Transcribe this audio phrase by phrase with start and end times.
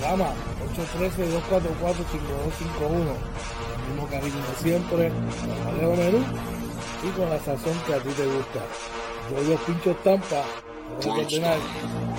[0.01, 0.33] Llama
[0.77, 3.17] 813-244-5251.
[3.83, 5.11] El mismo cariño de siempre,
[5.65, 6.21] con el menú
[7.03, 8.61] y con la sazón que a ti te gusta.
[9.31, 10.45] Yoyos Pinchos Tampa,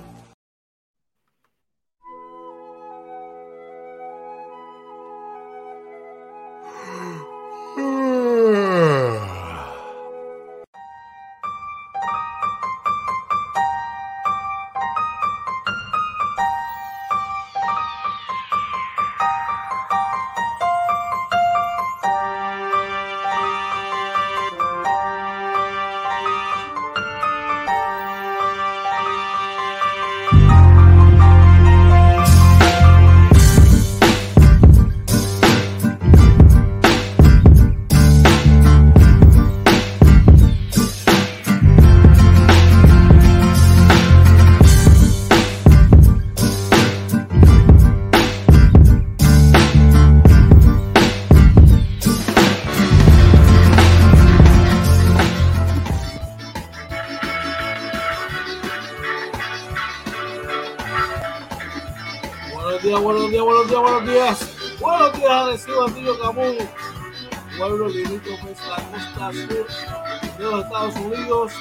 [69.32, 71.52] De los Estados Unidos.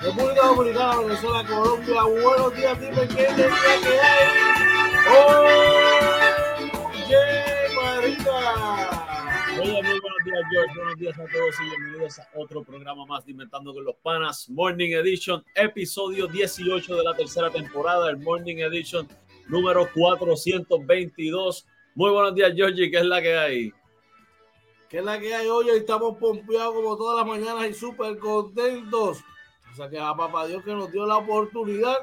[0.00, 2.02] República Dominicana, Venezuela, Colombia.
[2.04, 3.48] Buenos días, dime qué día
[3.82, 4.28] que hay.
[6.94, 8.90] ¡Oye, Marita!
[9.60, 10.74] Oye, muy buenos días, George.
[10.76, 14.48] Buenos días a todos y bienvenidos a otro programa más de Inventando con los Panas,
[14.48, 19.08] Morning Edition, episodio 18 de la tercera temporada, el Morning Edition
[19.48, 21.66] número 422.
[21.96, 23.72] Muy buenos días, Georgie, ¿qué es la que hay?
[24.90, 25.70] ¿Qué es la que hay hoy?
[25.70, 29.22] Estamos pompeados como todas las mañanas y súper contentos.
[29.70, 31.96] O sea que a papá Dios que nos dio la oportunidad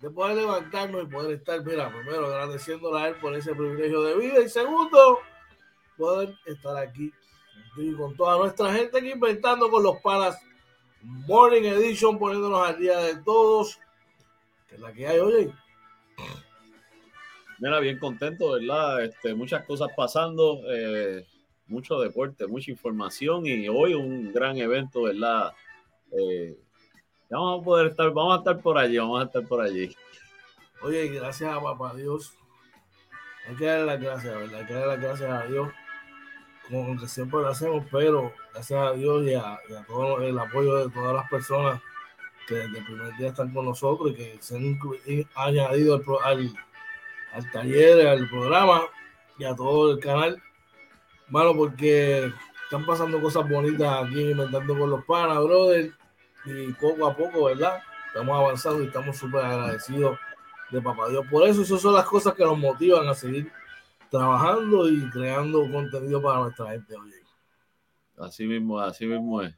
[0.00, 4.16] de poder levantarnos y poder estar, mira, primero agradeciéndole a él por ese privilegio de
[4.16, 5.20] vida y segundo,
[5.96, 7.12] poder estar aquí
[7.96, 10.36] con toda nuestra gente aquí inventando con los panas
[11.02, 13.78] Morning Edition, poniéndonos al día de todos.
[14.68, 15.52] Que es la que hay, oye.
[17.60, 19.04] Mira, bien contento, ¿verdad?
[19.04, 21.24] Este, muchas cosas pasando, eh,
[21.66, 25.52] mucho deporte, mucha información y hoy un gran evento, ¿verdad?
[26.12, 26.56] Eh,
[27.30, 29.94] ya vamos a poder estar, vamos a estar por allí, vamos a estar por allí.
[30.82, 32.36] Oye, gracias a papá Dios.
[33.48, 34.60] Hay que darle las gracias, ¿verdad?
[34.60, 35.68] Hay que darle las gracias a Dios,
[36.68, 40.90] como que siempre lo hacemos, pero gracias a Dios y a, todo el apoyo de
[40.92, 41.80] todas las personas
[42.46, 44.78] que desde el primer día están con nosotros y que se han
[45.34, 46.52] añadido al, al,
[47.32, 48.82] al taller, al programa
[49.38, 50.42] y a todo el canal.
[51.28, 52.32] Bueno, porque
[52.64, 55.92] están pasando cosas bonitas aquí en Inventando con los Panas, brother.
[56.44, 57.80] Y poco a poco, ¿verdad?
[58.08, 60.18] Estamos avanzando y estamos súper agradecidos
[60.70, 61.24] de Papá Dios.
[61.30, 63.50] Por eso, esas son las cosas que nos motivan a seguir
[64.10, 66.96] trabajando y creando contenido para nuestra gente.
[66.96, 67.14] Oye.
[68.18, 69.54] Así mismo, así mismo es.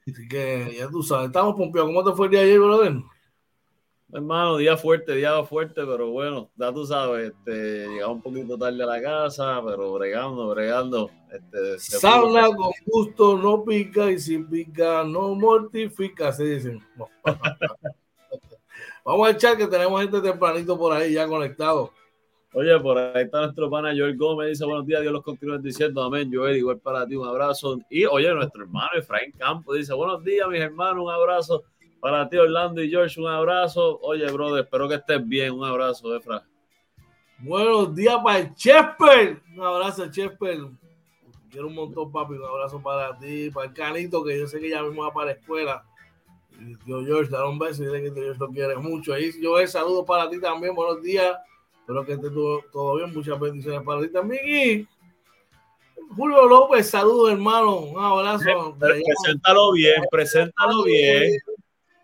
[0.00, 1.90] Así que ya tú sabes, estamos pompeados.
[1.90, 2.92] ¿Cómo te fue el día de ayer, brother?
[4.14, 8.82] Hermano, día fuerte, día fuerte, pero bueno, ya tú sabes, este, llegamos un poquito tarde
[8.82, 11.10] a la casa, pero bregando, bregando.
[11.32, 16.86] Este, Sabla con gusto no pica y si pica no mortifica, se dicen.
[19.04, 21.90] Vamos a echar que tenemos gente tempranito por ahí ya conectado.
[22.52, 26.02] Oye, por ahí está nuestro pana Joel Gómez, dice buenos días, Dios los continúe diciendo
[26.02, 26.30] amén.
[26.30, 27.78] Joel, igual para ti, un abrazo.
[27.88, 31.64] Y oye, nuestro hermano Efraín Campos dice buenos días, mis hermanos, un abrazo
[32.02, 34.00] para ti, Orlando y George, un abrazo.
[34.02, 35.52] Oye, brother, espero que estés bien.
[35.52, 36.44] Un abrazo, Efra.
[37.38, 39.40] Buenos días para el Chesper.
[39.54, 40.62] Un abrazo, Chesper.
[41.48, 42.34] Quiero un montón, papi.
[42.34, 45.26] Un abrazo para ti, para el Canito, que yo sé que ya mismo va para
[45.26, 45.84] la escuela.
[46.58, 49.16] Y yo, George, dar un beso y dile que Dios lo quiere mucho.
[49.16, 50.74] Y yo, saludo para ti también.
[50.74, 51.36] Buenos días.
[51.78, 52.30] Espero que esté
[52.72, 53.14] todo, bien.
[53.14, 54.42] Muchas bendiciones para ti también.
[54.44, 54.88] Y
[56.16, 57.76] Julio López, saludos, hermano.
[57.76, 58.76] Un abrazo.
[58.76, 61.30] Preséntalo bien, preséntalo bien.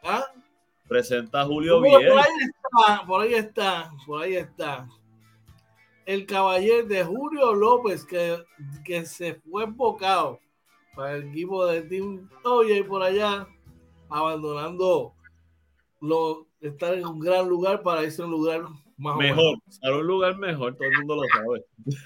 [0.04, 0.24] ¿Ah?
[0.86, 2.08] Presenta a Julio bien.
[2.08, 4.88] Por ahí está, por ahí está, por ahí está.
[6.06, 8.42] El caballero de Julio López que,
[8.84, 10.40] que se fue embocado
[10.96, 13.46] para el equipo de Team Oye por allá,
[14.08, 15.12] abandonando
[16.00, 18.64] lo, estar en un gran lugar para irse a un lugar
[18.96, 21.64] más mejor, a un lugar mejor, todo el mundo lo sabe.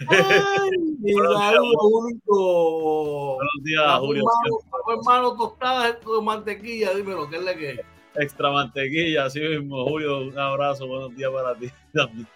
[0.08, 0.70] Ay,
[1.80, 3.36] único.
[3.36, 4.24] Buenos días, Julio.
[4.90, 7.80] Hermano tostada con mantequilla, dímelo, ¿qué es la que
[8.14, 12.26] Extra mantequilla, así mismo, Julio, un abrazo, buenos días para ti también.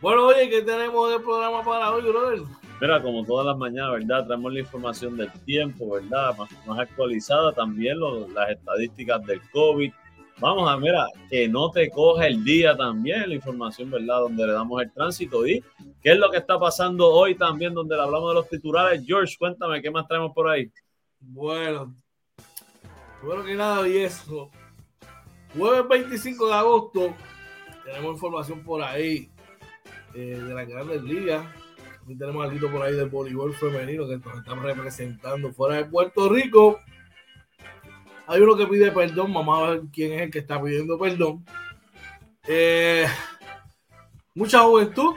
[0.00, 2.40] Bueno, oye, ¿qué tenemos de programa para hoy, brother?
[2.80, 4.26] Mira, como todas las mañanas, ¿verdad?
[4.26, 6.36] Traemos la información del tiempo, ¿verdad?
[6.36, 7.98] Más, más actualizada también
[8.34, 9.90] las estadísticas del COVID.
[10.38, 14.20] Vamos a, mira, que no te coja el día también, la información, ¿verdad?
[14.20, 15.64] Donde le damos el tránsito y
[16.02, 19.02] qué es lo que está pasando hoy también, donde le hablamos de los titulares.
[19.06, 20.70] George, cuéntame, ¿qué más traemos por ahí?
[21.20, 21.96] Bueno,
[23.22, 24.50] bueno que nada, y eso.
[25.56, 27.14] Jueves 25 de agosto,
[27.84, 29.30] tenemos información por ahí
[30.14, 31.46] eh, de las grandes ligas.
[32.02, 36.28] Aquí tenemos algo por ahí del voleibol femenino que nos estamos representando fuera de Puerto
[36.28, 36.80] Rico.
[38.26, 41.44] Hay uno que pide perdón, vamos a ver quién es el que está pidiendo perdón.
[42.46, 43.06] Eh,
[44.34, 45.14] mucha juventud,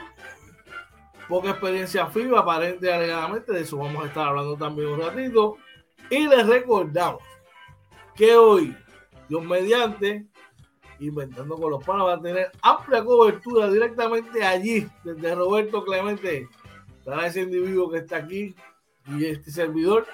[1.28, 5.58] poca experiencia FIBA, aparente alegadamente, de eso vamos a estar hablando también un ratito.
[6.10, 7.22] Y les recordamos
[8.14, 8.76] que hoy,
[9.28, 10.26] Dios mediante,
[11.00, 16.46] Inventando con los Panos va a tener amplia cobertura directamente allí, desde Roberto Clemente.
[16.98, 18.54] Estará ese individuo que está aquí
[19.06, 20.06] y este servidor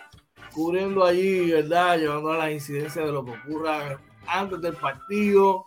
[0.54, 1.98] cubriendo allí, ¿verdad?
[1.98, 5.66] Llevando a las incidencias de lo que ocurra antes del partido.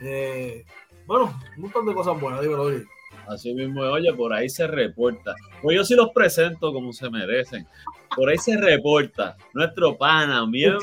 [0.00, 0.64] Eh,
[1.06, 2.84] bueno, un montón de cosas buenas, dímelo, oye.
[3.28, 5.34] Así mismo, oye, por ahí se reporta.
[5.60, 7.68] Pues yo sí los presento como se merecen.
[8.14, 10.80] Por ahí se reporta nuestro pana, miembro,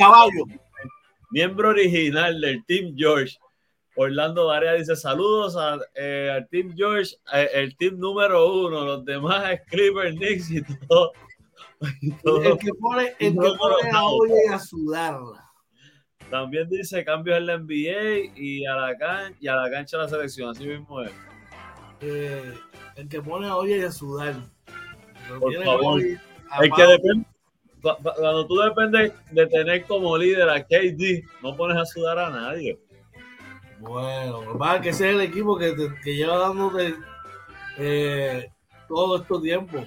[1.30, 3.38] miembro original del Team George,
[3.98, 5.58] Orlando Varea dice saludos
[5.96, 10.62] eh, al Team George, eh, el team número uno, los demás es Clipper, Knicks y
[10.88, 11.12] todo.
[11.82, 15.52] El que pone, el que pone a olla a sudarla.
[16.30, 20.04] También dice cambios en la NBA y a la, can y a la cancha de
[20.04, 21.12] la selección, así mismo es.
[22.02, 22.54] Eh,
[22.98, 24.36] el que pone a olla y a sudar.
[25.40, 26.02] Por favor.
[26.62, 27.26] El que depende,
[27.82, 32.80] cuando tú dependes de tener como líder a KD, no pones a sudar a nadie.
[33.80, 36.96] Bueno, va que ese es el equipo que, que lleva dándote
[37.78, 38.50] eh,
[38.88, 39.86] todo este tiempo.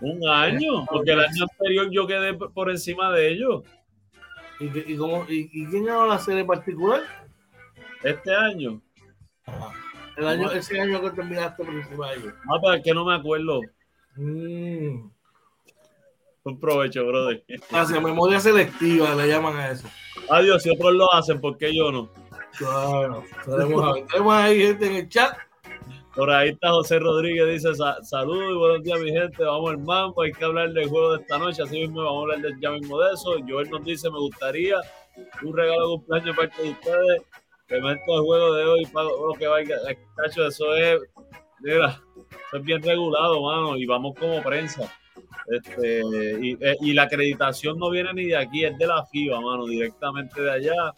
[0.00, 3.64] Un año, porque el año anterior yo quedé por encima de ellos.
[4.58, 7.02] ¿Y, y, cómo, y, quién ganó la serie particular?
[8.02, 8.80] Este año.
[10.16, 12.34] El año, ese año que terminaste por encima de ellos.
[12.48, 13.60] Ah, pero es que no me acuerdo.
[14.16, 15.10] Mm.
[16.44, 17.44] Un provecho, brother.
[17.70, 19.88] Gracias, memoria selectiva le llaman a eso.
[20.30, 22.10] Adiós, si otros lo hacen, ¿por qué yo no?
[22.56, 25.36] Claro, tenemos ahí gente en el chat.
[26.14, 27.68] Por ahí está José Rodríguez, dice
[28.02, 31.22] saludos y buenos días mi gente, vamos al mambo, hay que hablar del juego de
[31.22, 33.36] esta noche, así mismo vamos a hablar ya mismo de eso.
[33.48, 34.76] Joel nos dice, me gustaría
[35.42, 37.22] un regalo de cumpleaños parte de ustedes,
[37.68, 39.76] que meto el juego de hoy, pago lo que vaya,
[40.16, 41.00] cacho, eso es,
[41.60, 42.02] mira,
[42.48, 44.92] eso es bien regulado, mano, y vamos como prensa.
[45.48, 46.02] Este,
[46.40, 49.66] y, eh, y la acreditación no viene ni de aquí, es de la FIBA, mano,
[49.66, 50.94] directamente de allá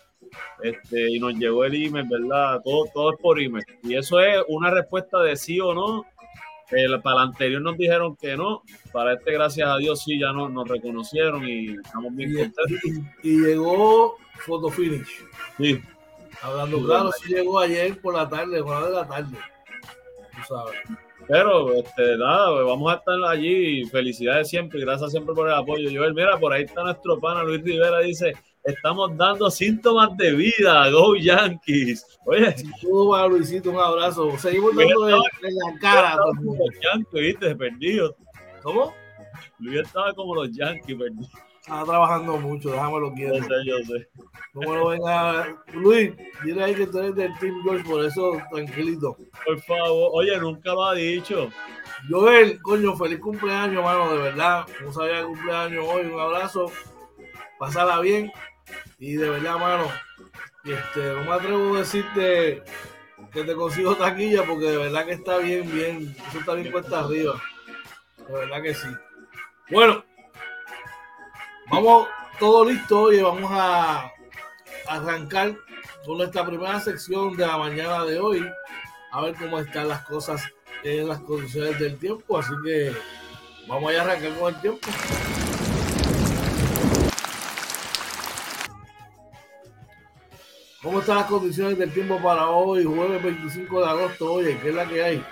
[0.62, 2.60] este, y nos llegó el email, ¿verdad?
[2.64, 3.64] Todo, todo es por email.
[3.82, 6.06] Y eso es una respuesta de sí o no.
[7.02, 8.62] para el anterior nos dijeron que no,
[8.92, 13.04] para este, gracias a Dios, sí, ya no, nos reconocieron y estamos bien contentos.
[13.22, 15.24] Y, llegó Photo Finish.
[15.58, 15.80] Sí.
[16.40, 19.38] Hablando claro, sí llegó ayer por la tarde, por la de la tarde.
[20.34, 20.76] Tú sabes.
[21.28, 23.84] Pero, este, nada, pues, vamos a estar allí.
[23.86, 25.88] Felicidades siempre, gracias siempre por el apoyo.
[25.92, 28.32] Joel, mira, por ahí está nuestro pana Luis Rivera, dice,
[28.64, 30.90] estamos dando síntomas de vida.
[30.90, 32.06] Go Yankees.
[32.26, 32.54] Oye,
[33.28, 34.36] Luisito, un abrazo.
[34.38, 36.16] Seguimos dando en, la cara.
[36.16, 38.16] Los Yankees, viste, perdido.
[38.62, 38.94] ¿Cómo?
[39.58, 41.28] Luis estaba como los Yankees, perdido.
[41.62, 43.38] Estaba trabajando mucho, déjame lo quiero.
[44.52, 45.56] No me lo venga.
[45.72, 49.16] Luis, dile ahí que tú eres del Team George, por eso tranquilito.
[49.46, 51.50] Por favor, oye, nunca lo ha dicho.
[52.10, 54.66] Joel, coño, feliz cumpleaños, hermano, de verdad.
[54.82, 56.72] No sabía el cumpleaños hoy, un abrazo.
[57.60, 58.32] Pasala bien.
[58.98, 59.86] Y de verdad, mano,
[60.64, 62.64] este, no me atrevo a decirte
[63.32, 66.16] que te consigo taquilla porque de verdad que está bien, bien.
[66.28, 67.40] Eso está bien cuesta arriba.
[68.26, 68.88] De verdad que sí.
[69.70, 70.04] Bueno,
[71.70, 73.02] vamos todo listo.
[73.02, 74.12] Oye, vamos a
[74.88, 75.56] arrancar
[76.04, 78.44] con nuestra primera sección de la mañana de hoy.
[79.12, 80.42] A ver cómo están las cosas
[80.82, 82.38] en las condiciones del tiempo.
[82.38, 82.92] Así que
[83.66, 84.88] vamos a arrancar con el tiempo.
[90.82, 94.32] ¿Cómo están las condiciones del tiempo para hoy, jueves 25 de agosto?
[94.32, 95.24] Oye, ¿qué es la que hay?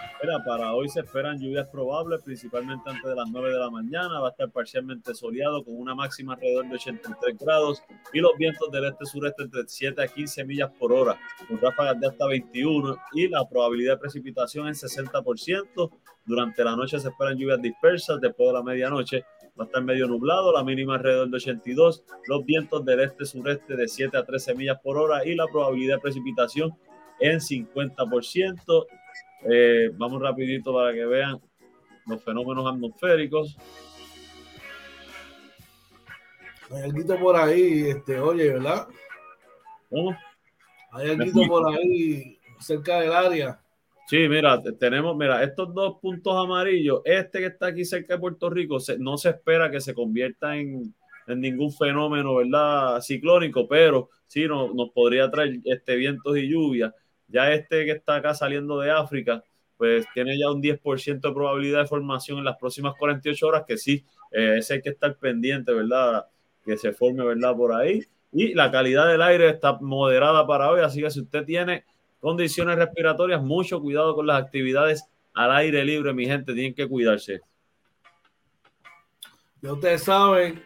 [0.44, 4.20] Para hoy se esperan lluvias probables, principalmente antes de las 9 de la mañana.
[4.20, 8.70] Va a estar parcialmente soleado con una máxima alrededor de 83 grados y los vientos
[8.70, 13.28] del este-sureste entre 7 a 15 millas por hora, con ráfagas de hasta 21 y
[13.28, 15.90] la probabilidad de precipitación en 60%.
[16.26, 19.24] Durante la noche se esperan lluvias dispersas después de la medianoche.
[19.58, 23.88] Va a estar medio nublado, la mínima alrededor de 82, los vientos del este-sureste de
[23.88, 26.76] 7 a 13 millas por hora y la probabilidad de precipitación
[27.20, 28.86] en 50%.
[29.48, 31.40] Eh, vamos rapidito para que vean
[32.06, 33.56] los fenómenos atmosféricos.
[36.70, 38.86] Hay algo por ahí, este, oye, ¿verdad?
[39.88, 40.16] ¿Cómo?
[40.92, 43.60] Hay algo por ahí cerca del área.
[44.06, 48.50] Sí, mira, tenemos, mira, estos dos puntos amarillos, este que está aquí cerca de Puerto
[48.50, 50.94] Rico, no se espera que se convierta en,
[51.28, 53.00] en ningún fenómeno, ¿verdad?
[53.00, 56.92] Ciclónico, pero sí nos, nos podría traer este, vientos y lluvia.
[57.30, 59.42] Ya este que está acá saliendo de África,
[59.76, 63.76] pues tiene ya un 10% de probabilidad de formación en las próximas 48 horas, que
[63.76, 66.26] sí, eh, ese hay que estar pendiente, ¿verdad?
[66.64, 67.56] Que se forme, ¿verdad?
[67.56, 68.02] Por ahí.
[68.32, 71.84] Y la calidad del aire está moderada para hoy, así que si usted tiene
[72.20, 77.40] condiciones respiratorias, mucho cuidado con las actividades al aire libre, mi gente, tienen que cuidarse.
[79.62, 80.62] Ya ustedes saben,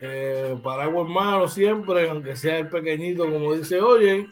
[0.00, 4.26] eh, paraguas hermano siempre, aunque sea el pequeñito, como dice, oye,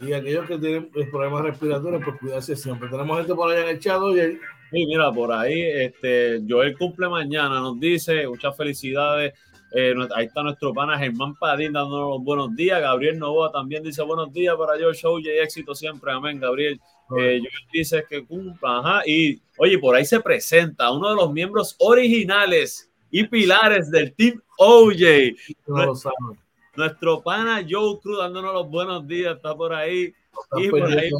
[0.00, 2.88] y aquellos que tienen problemas respiratorios, pues cuidarse siempre.
[2.88, 4.38] Tenemos gente por allá en el chat, oye.
[4.70, 9.32] Sí, mira, por ahí, este, Joel cumple mañana, nos dice, muchas felicidades.
[9.72, 12.80] Eh, ahí está nuestro pana Germán Padín dándonos buenos días.
[12.80, 16.12] Gabriel Novoa también dice buenos días para yo, show y éxito siempre.
[16.12, 16.80] Amén, Gabriel.
[17.18, 19.02] Eh, Joel dice que cumpla, ajá.
[19.06, 24.40] Y oye, por ahí se presenta uno de los miembros originales y pilares del Team
[24.58, 25.00] OJ.
[25.66, 26.45] No lo saben.
[26.76, 30.12] Nuestro pana Joe Cruz dándonos los buenos días, está por ahí.
[30.56, 31.10] y por ahí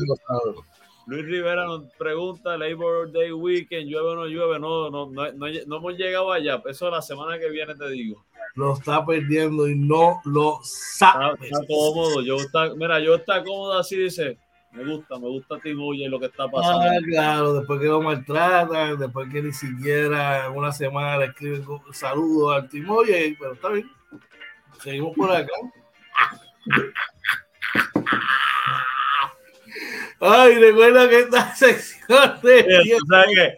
[1.06, 5.76] Luis Rivera nos pregunta, Labor Day Weekend, llueve o no llueve, no, no, no, no,
[5.76, 8.24] hemos llegado allá, eso la semana que viene te digo.
[8.56, 11.36] Lo está perdiendo y no lo sabe.
[11.42, 14.36] Está, cómodo, yo está, mira, yo está cómodo así, dice,
[14.72, 16.80] me gusta, me gusta Timoye lo que está pasando.
[16.82, 22.56] Ah, claro, después que lo maltratan, después que ni siquiera una semana le escriben saludos
[22.56, 23.88] al Timoye, pero está bien.
[24.82, 25.52] Seguimos por acá.
[30.20, 32.64] Ay, recuerda que esta sección de.
[33.34, 33.56] que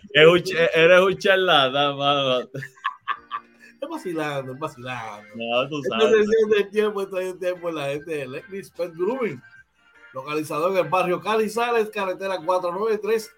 [0.74, 2.40] eres un charlatán, mano.
[2.40, 5.28] Es vacilando, es vacilando.
[5.36, 6.04] No, tú sabes.
[6.04, 9.40] Esta sección tiempo, está en tiempo la gente de Let's Pet Grooming.
[10.12, 13.30] Localizado en el barrio Calizales, carretera 493,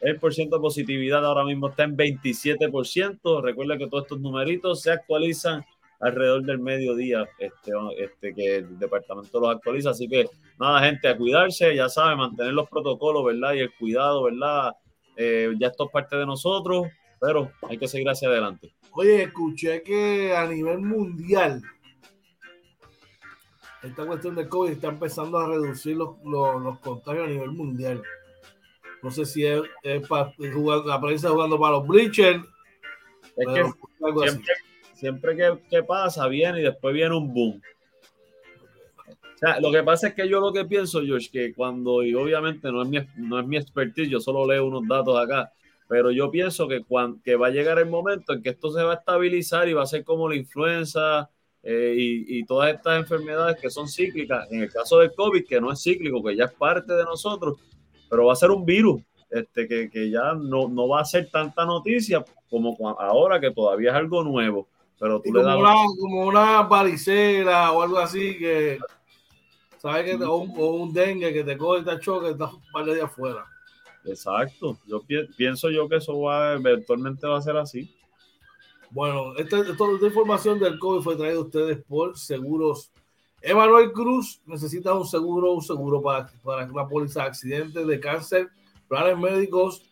[0.00, 3.42] el porcentaje de positividad ahora mismo está en 27%.
[3.42, 5.66] Recuerda que todos estos numeritos se actualizan
[6.00, 9.90] alrededor del mediodía este, este, que el departamento los actualiza.
[9.90, 10.28] Así que
[10.58, 13.54] nada, gente, a cuidarse, ya saben, mantener los protocolos, ¿verdad?
[13.54, 14.72] Y el cuidado, ¿verdad?
[15.16, 16.86] Eh, ya esto es parte de nosotros,
[17.20, 18.72] pero hay que seguir hacia adelante.
[18.92, 21.62] Oye, escuché que a nivel mundial
[23.82, 28.02] esta cuestión del COVID está empezando a reducir los, los, contagios a nivel mundial.
[29.02, 29.62] No sé si es,
[30.06, 32.44] para jugar, la prensa jugando para los bleachers.
[33.36, 33.64] Es que
[33.98, 34.54] siempre,
[35.70, 37.60] que, pasa, viene y después viene un boom.
[39.08, 42.14] O sea, lo que pasa es que yo lo que pienso, George, que cuando, y
[42.14, 45.50] obviamente no es mi, no es mi expertise, yo solo leo unos datos acá,
[45.88, 48.82] pero yo pienso que, cuando, que va a llegar el momento en que esto se
[48.82, 51.30] va a estabilizar y va a ser como la influenza,
[51.62, 55.70] eh, y, todas estas enfermedades que son cíclicas, en el caso del COVID, que no
[55.72, 57.58] es cíclico, que ya es parte de nosotros,
[58.08, 61.28] pero va a ser un virus este, que, que ya no, no, va a ser
[61.30, 64.68] tanta noticia como ahora, que todavía es algo nuevo.
[65.00, 65.56] Pero tú le das...
[65.56, 68.78] una, como una varicela o algo así que,
[69.78, 70.04] ¿sabes?
[70.04, 73.46] Que, o, un, dengue que te coge, te choque, estás un par de días afuera.
[74.04, 75.02] Exacto, yo
[75.36, 77.96] pienso yo que eso va eventualmente va a ser así.
[78.90, 82.92] Bueno, esta, esta, información del COVID fue traída a ustedes por Seguros.
[83.40, 88.50] Emanuel Cruz necesita un seguro, un seguro para, para una póliza de accidentes de cáncer,
[88.86, 89.82] planes médicos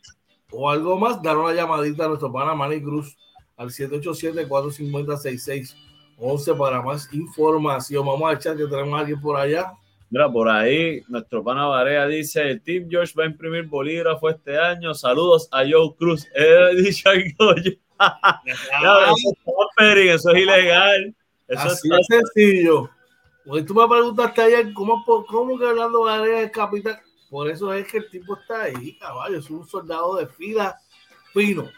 [0.51, 1.23] o algo más.
[1.23, 3.17] Dar una llamadita a nuestro pana Manny Cruz
[3.59, 8.07] al 787-450-6611 para más información.
[8.07, 9.73] Vamos a echar que tenemos a alguien por allá.
[10.11, 14.59] Mira, por ahí nuestro pana Varea dice, el Team George va a imprimir bolígrafo este
[14.59, 14.95] año.
[14.95, 16.27] Saludos a Joe Cruz.
[16.83, 17.55] Dicho eso,
[20.31, 21.15] es ilegal.
[21.47, 22.89] Eso Así es sencillo.
[23.67, 27.01] Tú me preguntaste ayer cómo, cómo que Orlando Varela es capitán.
[27.29, 29.39] Por eso es que el tipo está ahí, caballo.
[29.39, 30.79] Es un soldado de fila
[31.35, 31.69] fino.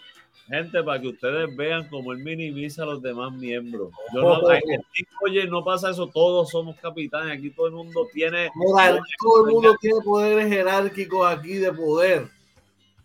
[0.50, 3.92] Gente, para que ustedes vean cómo él minimiza a los demás miembros.
[4.12, 4.40] Yo no,
[5.22, 8.50] oye, no pasa eso, todos somos capitanes, aquí todo el mundo tiene...
[9.20, 12.28] todo el mundo tiene poderes jerárquicos aquí de poder.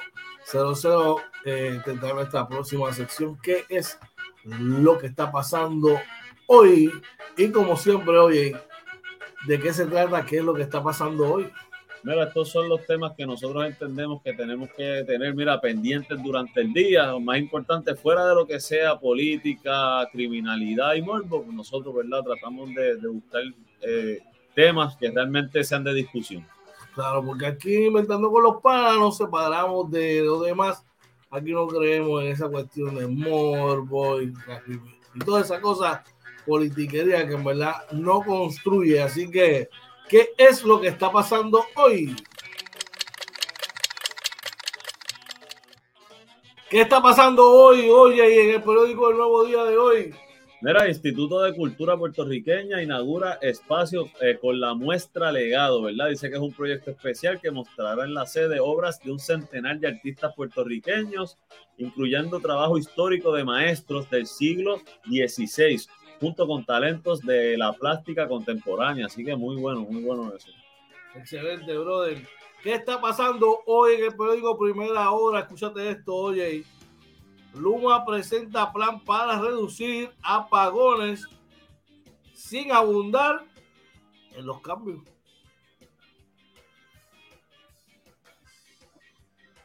[1.46, 1.80] Eh,
[2.14, 3.98] nuestra próxima sección, que es
[4.44, 5.98] lo que está pasando
[6.46, 6.90] hoy.
[7.36, 8.56] Y como siempre, oye,
[9.46, 10.24] ¿de qué se trata?
[10.24, 11.50] ¿Qué es lo que está pasando hoy?
[12.04, 16.60] Mira, estos son los temas que nosotros entendemos que tenemos que tener, mira, pendientes durante
[16.60, 21.94] el día, lo más importante, fuera de lo que sea política, criminalidad y morbo, nosotros,
[21.94, 22.22] ¿verdad?
[22.22, 23.42] Tratamos de, buscar
[23.80, 24.18] eh,
[24.54, 26.46] temas que realmente sean de discusión.
[26.94, 30.84] Claro, porque aquí inventando con los panas nos separamos de los demás.
[31.30, 34.32] Aquí no creemos en esa cuestión de morbo y,
[35.14, 36.04] y toda esa cosa
[36.46, 39.00] politiquería que en verdad no construye.
[39.00, 39.68] Así que,
[40.08, 42.14] ¿qué es lo que está pasando hoy?
[46.70, 50.14] ¿Qué está pasando hoy, oye, y en el periódico El Nuevo Día de hoy?
[50.60, 56.08] Mira, Instituto de Cultura Puertorriqueña inaugura espacio eh, con la muestra legado, ¿verdad?
[56.08, 59.78] Dice que es un proyecto especial que mostrará en la sede obras de un centenar
[59.78, 61.36] de artistas puertorriqueños,
[61.76, 65.82] incluyendo trabajo histórico de maestros del siglo XVI,
[66.24, 69.06] junto con talentos de la plástica contemporánea.
[69.06, 70.48] Así que muy bueno, muy bueno eso.
[71.14, 72.26] Excelente, brother.
[72.62, 75.40] ¿Qué está pasando hoy en el periódico Primera Hora?
[75.40, 76.64] Escúchate esto, oye.
[77.52, 81.28] Luma presenta plan para reducir apagones
[82.32, 83.44] sin abundar
[84.34, 85.02] en los cambios.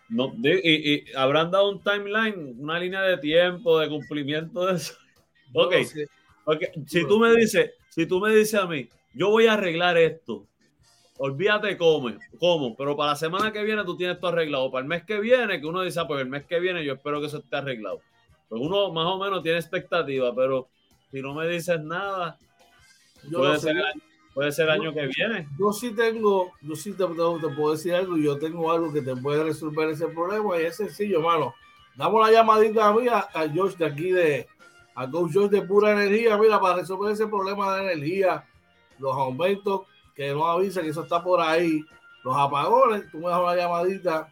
[0.10, 4.94] No, y, habrán dado un timeline, una línea de tiempo de cumplimiento de eso.
[5.54, 5.74] Ok,
[6.56, 6.70] okay.
[6.88, 10.46] si tú me dices, si tú me dices a mí, yo voy a arreglar esto,
[11.18, 14.72] olvídate cómo, cómo, pero para la semana que viene tú tienes todo arreglado.
[14.72, 16.94] Para el mes que viene, que uno dice, ah, pues el mes que viene yo
[16.94, 18.02] espero que eso esté arreglado.
[18.48, 20.70] Pues uno más o menos tiene expectativa, pero
[21.12, 22.38] si no me dices nada,
[23.32, 23.76] puede, ser,
[24.34, 25.48] puede ser el año que viene.
[25.60, 29.44] Yo sí tengo, yo sí te, puedo decir algo, yo tengo algo que te puede
[29.44, 31.54] resolver ese problema y es sencillo, mano.
[31.96, 34.48] Damos la llamadita a mí, a, George de aquí de,
[34.96, 38.46] a Coach de Pura Energía, mira, para resolver ese problema de energía,
[38.98, 41.82] los aumentos que no avisa que eso está por ahí,
[42.24, 44.30] los apagones, tú me das una llamadita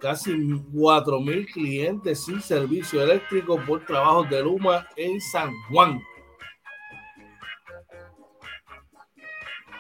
[0.02, 6.02] Casi 4.000 clientes sin servicio eléctrico por trabajos de Luma en San Juan.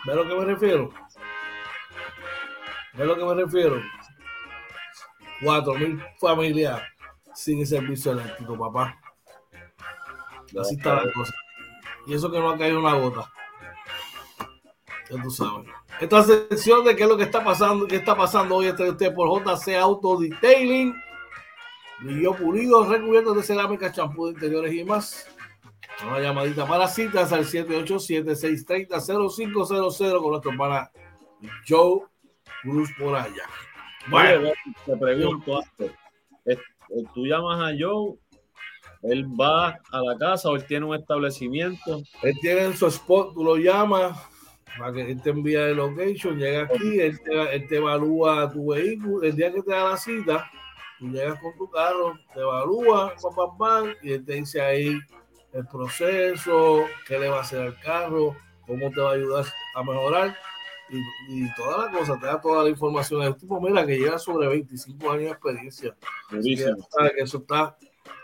[0.06, 0.90] ¿Ve a lo que me refiero?
[2.94, 3.82] ¿Ve a lo que me refiero?
[5.44, 6.82] Cuatro mil familias
[7.34, 9.00] sin servicio eléctrico, papá.
[10.60, 11.34] Así está la cosa.
[12.06, 13.32] Y eso que no ha caído una gota.
[15.10, 15.68] Ya tú sabes.
[16.00, 19.14] Esta sección de qué es lo que está pasando, qué está pasando hoy entre usted
[19.14, 20.96] por JC Auto Detailing.
[22.00, 25.28] Brillo pulido, recubierto de cerámica, champú de interiores y más.
[26.08, 30.90] Una llamadita para citas al 787-630-0500 con nuestro pana
[31.68, 32.02] Joe
[32.64, 33.48] Cruz por allá.
[34.08, 34.50] Bueno,
[34.86, 35.62] te pregunto,
[36.46, 36.58] eh,
[37.14, 38.16] tú llamas a Joe,
[39.04, 42.02] él va a la casa o él tiene un establecimiento.
[42.24, 44.18] Él tiene su spot, tú lo llamas
[44.78, 49.36] para que él te envíe el location, llega aquí, él te, evalúa tu vehículo, el
[49.36, 50.50] día que te da la cita,
[51.00, 53.14] tú llegas con tu carro, te evalúa,
[53.58, 55.00] pam, y él te dice ahí
[55.54, 59.84] el proceso, qué le va a hacer al carro, cómo te va a ayudar a
[59.84, 60.38] mejorar
[60.90, 63.22] y, y toda la cosa, te da toda la información.
[63.24, 65.96] El tipo, mira, que lleva sobre 25 años de experiencia.
[66.30, 67.78] Que eso está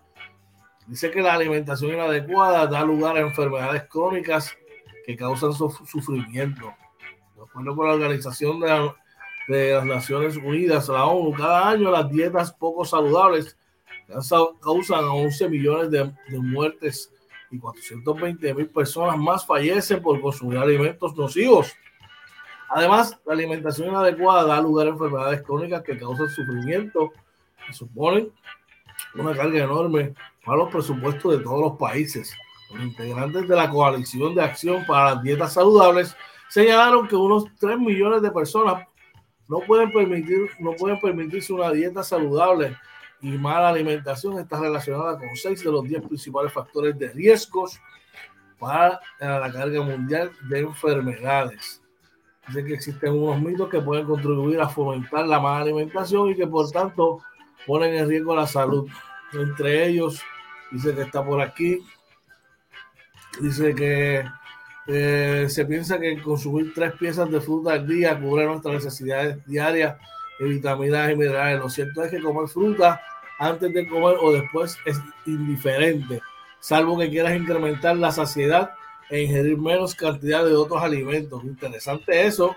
[0.88, 4.58] dice que la alimentación inadecuada da lugar a enfermedades crónicas
[5.06, 6.74] que causan su, sufrimiento.
[7.36, 8.96] De acuerdo con la Organización de la,
[9.48, 13.56] de las Naciones Unidas, la ONU, cada año las dietas poco saludables
[14.60, 17.12] causan 11 millones de, de muertes
[17.52, 21.74] y 420 mil personas más fallecen por consumir alimentos nocivos.
[22.70, 27.12] Además, la alimentación inadecuada da lugar a enfermedades crónicas que causan sufrimiento
[27.70, 28.32] y suponen
[29.16, 30.14] una carga enorme
[30.46, 32.34] para los presupuestos de todos los países.
[32.72, 36.16] Los integrantes de la Coalición de Acción para las Dietas Saludables
[36.50, 38.88] señalaron que unos 3 millones de personas
[39.50, 42.78] no pueden, permitir, no pueden permitirse una dieta saludable
[43.22, 47.80] y mala alimentación está relacionada con seis de los 10 principales factores de riesgos
[48.60, 51.82] para la carga mundial de enfermedades.
[52.48, 56.48] Dice que existen unos mitos que pueden contribuir a fomentar la mala alimentación y que
[56.48, 57.20] por tanto
[57.68, 58.90] ponen en riesgo la salud.
[59.34, 60.22] Entre ellos,
[60.72, 61.80] dice que está por aquí,
[63.40, 64.26] dice que
[64.88, 69.98] eh, se piensa que consumir tres piezas de fruta al día cubre nuestras necesidades diarias
[70.40, 71.60] de vitaminas y minerales.
[71.60, 73.00] Lo cierto es que comer fruta
[73.42, 76.22] antes de comer o después es indiferente,
[76.60, 78.70] salvo que quieras incrementar la saciedad
[79.10, 81.44] e ingerir menos cantidad de otros alimentos.
[81.44, 82.56] Interesante eso.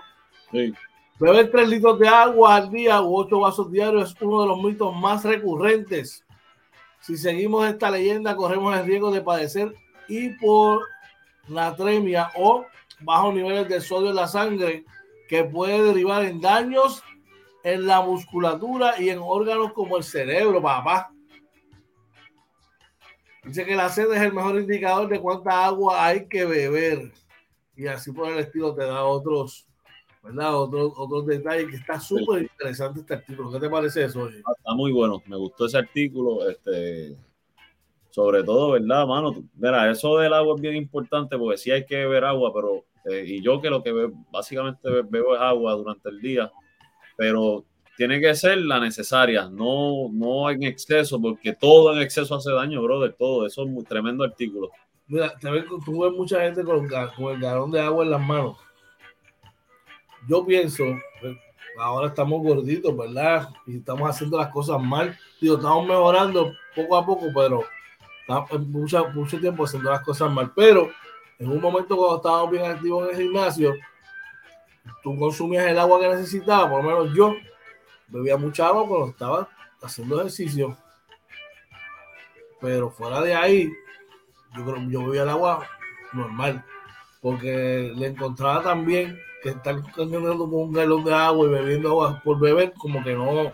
[1.19, 4.61] Beber tres litros de agua al día u ocho vasos diarios es uno de los
[4.61, 6.23] mitos más recurrentes.
[7.01, 9.73] Si seguimos esta leyenda, corremos el riesgo de padecer
[10.07, 12.63] hiponatremia o
[12.99, 14.85] bajos niveles de sodio en la sangre,
[15.27, 17.01] que puede derivar en daños
[17.65, 21.11] en la musculatura y en órganos como el cerebro, papá.
[23.43, 27.11] Dice que la sed es el mejor indicador de cuánta agua hay que beber.
[27.75, 29.67] Y así por el estilo te da otros,
[30.21, 30.55] ¿verdad?
[30.55, 33.51] Otros, otros detalles que está súper interesante este artículo.
[33.51, 34.29] ¿Qué te parece eso?
[34.45, 35.23] Ah, está muy bueno.
[35.25, 36.47] Me gustó ese artículo.
[36.47, 37.17] Este,
[38.11, 39.43] sobre todo, ¿verdad, mano?
[39.55, 43.25] Mira, eso del agua es bien importante porque sí hay que beber agua, pero eh,
[43.25, 46.51] y yo que lo que básicamente bebo es agua durante el día
[47.15, 47.65] pero
[47.97, 52.81] tiene que ser la necesaria, no, no en exceso, porque todo en exceso hace daño,
[52.81, 53.45] brother, todo.
[53.45, 54.69] Eso es un tremendo artículo.
[55.07, 58.21] Mira, te ves, tú ves mucha gente con, con, el galón de agua en las
[58.21, 58.57] manos.
[60.27, 60.83] Yo pienso,
[61.21, 61.37] pues,
[61.77, 63.49] ahora estamos gorditos, ¿verdad?
[63.67, 65.17] Y estamos haciendo las cosas mal.
[65.39, 67.63] Digo, estamos mejorando poco a poco, pero
[68.67, 70.51] mucho, mucho tiempo haciendo las cosas mal.
[70.55, 70.89] Pero
[71.39, 73.73] en un momento cuando estábamos bien activos en el gimnasio,
[75.03, 77.35] tú consumías el agua que necesitabas, por lo menos yo
[78.07, 79.49] bebía mucha agua cuando estaba
[79.81, 80.77] haciendo ejercicio.
[82.61, 83.71] Pero fuera de ahí,
[84.55, 85.67] yo, yo bebía el agua
[86.13, 86.63] normal,
[87.21, 92.21] porque le encontraba también que estar caminando con un galón de agua y bebiendo agua
[92.23, 93.51] por beber, como que no,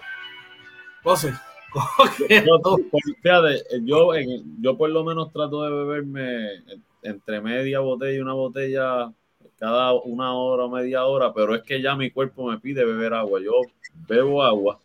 [1.03, 1.33] no sé.
[3.83, 4.11] yo,
[4.59, 6.63] yo por lo menos trato de beberme
[7.01, 9.11] entre media botella y una botella
[9.61, 13.13] cada una hora o media hora, pero es que ya mi cuerpo me pide beber
[13.13, 13.39] agua.
[13.39, 13.51] Yo
[14.07, 14.79] bebo agua,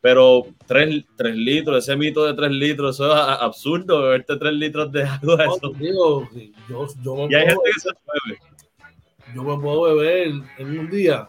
[0.00, 5.02] pero tres, litros, ese mito de tres litros, eso es absurdo, beberte tres litros de
[5.02, 5.46] agua.
[5.46, 5.72] Eso.
[5.80, 6.28] yo,
[7.02, 8.38] yo me y hay gente que se bebe.
[9.34, 11.28] Yo me puedo beber en un día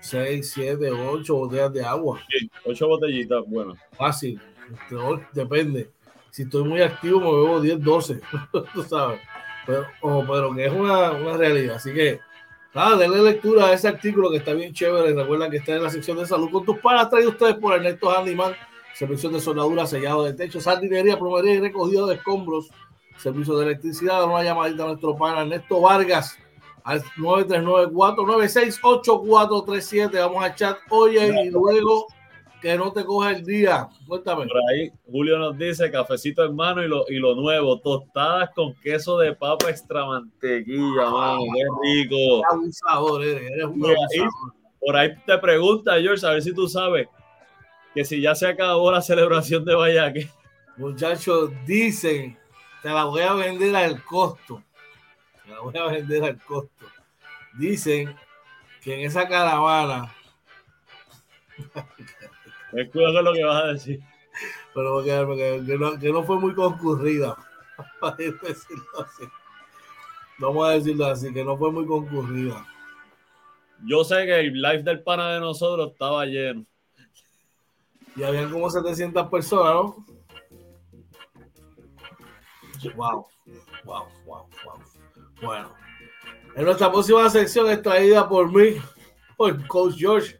[0.00, 2.20] seis, siete, ocho botellas de agua.
[2.28, 3.76] Sí, ocho botellitas, bueno.
[3.92, 4.40] Fácil,
[5.32, 5.88] depende.
[6.32, 8.20] Si estoy muy activo, me bebo 10, 12,
[8.74, 9.20] tú sabes
[9.66, 11.76] pero, pero que es una, una, realidad.
[11.76, 12.20] Así que,
[12.74, 15.14] nada, denle lectura a ese artículo que está bien chévere.
[15.14, 18.10] Recuerda que está en la sección de salud con tus panas, traído ustedes por Ernesto
[18.10, 18.54] Handyman,
[18.94, 22.70] servicio de soldadura, sellado de techo, sardinería, plomería y recogido de escombros,
[23.16, 24.24] servicio de electricidad.
[24.24, 26.36] Una llamadita a nuestro pana Ernesto Vargas
[26.84, 30.12] al 939-496-8437.
[30.12, 32.06] Vamos a chat hoy y luego
[32.60, 33.88] que no te coja el día.
[34.06, 34.46] Cuéntame.
[34.46, 39.18] Por ahí Julio nos dice cafecito hermano y lo, y lo nuevo, tostadas con queso
[39.18, 42.42] de papa extra mantequilla, ah, qué rico.
[42.52, 43.80] un sabor, eres, un
[44.80, 47.08] Por ahí te pregunta, George, a ver si tú sabes
[47.94, 50.30] que si ya se acabó la celebración de Vallaque.
[50.76, 52.38] Muchachos, dicen,
[52.82, 54.62] te la voy a vender al costo.
[55.44, 56.86] Te la voy a vender al costo.
[57.58, 58.14] Dicen
[58.80, 60.14] que en esa caravana
[62.72, 64.00] Escucha lo que vas a decir.
[64.74, 67.36] Pero que, que, no, que no fue muy concurrida.
[68.18, 69.24] decirlo así.
[70.38, 72.66] Vamos a decirlo así, que no fue muy concurrida.
[73.84, 76.64] Yo sé que el live del pana de nosotros estaba lleno.
[78.16, 80.06] Y habían como 700 personas, ¿no?
[82.96, 83.26] Wow,
[83.84, 84.78] wow, wow, wow.
[85.42, 85.74] Bueno,
[86.56, 88.80] en nuestra próxima sección extraída por mí,
[89.36, 90.39] por Coach George,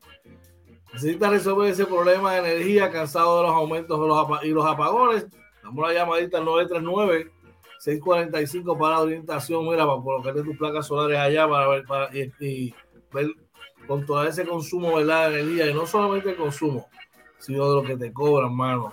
[0.92, 3.98] Necesita resolver ese problema de energía, cansado de los aumentos
[4.42, 5.26] y los apagones.
[5.62, 7.30] Damos la llamadita al 939
[7.80, 12.74] 645 para orientación, mira, para colocarte tus placas solares allá para ver, para, y,
[13.10, 13.30] ver
[13.86, 15.30] con todo ese consumo ¿verdad?
[15.30, 16.86] de energía, y no solamente el consumo,
[17.38, 18.92] sino de lo que te cobran, mano.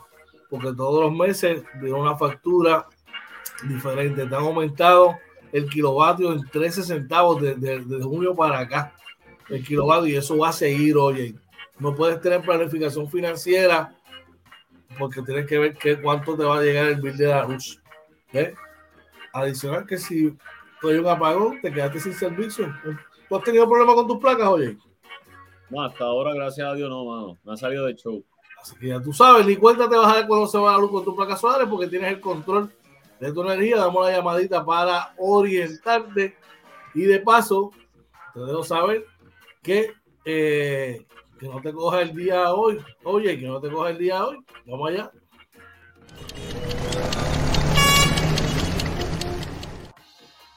[0.49, 2.87] Porque todos los meses de una factura
[3.63, 4.25] diferente.
[4.25, 5.17] Te han aumentado
[5.51, 8.93] el kilovatio en 13 centavos desde de, junio para acá.
[9.49, 11.35] El kilovatio, y eso va a seguir, oye.
[11.79, 13.93] No puedes tener planificación financiera
[14.97, 17.81] porque tienes que ver qué, cuánto te va a llegar el bill de la luz.
[19.33, 20.35] Adicional que si
[20.83, 22.73] hay un apagón, te quedaste sin servicio.
[23.29, 24.77] ¿Tú has tenido problemas con tus placas, oye?
[25.69, 27.37] No, hasta ahora, gracias a Dios, no, mano.
[27.43, 28.23] Me ha salido de show.
[28.61, 30.79] Así que ya tú sabes, ni cuenta te vas a dar cuando se va la
[30.79, 32.71] luz con tus placas solares porque tienes el control
[33.19, 33.77] de tu energía.
[33.77, 36.35] Damos la llamadita para orientarte.
[36.93, 37.71] Y de paso,
[38.33, 39.05] te dejo saber
[39.61, 39.93] que,
[40.25, 41.05] eh,
[41.37, 42.79] que no te coja el día hoy.
[43.03, 44.37] Oye, que no te coja el día hoy.
[44.65, 45.11] Vamos allá.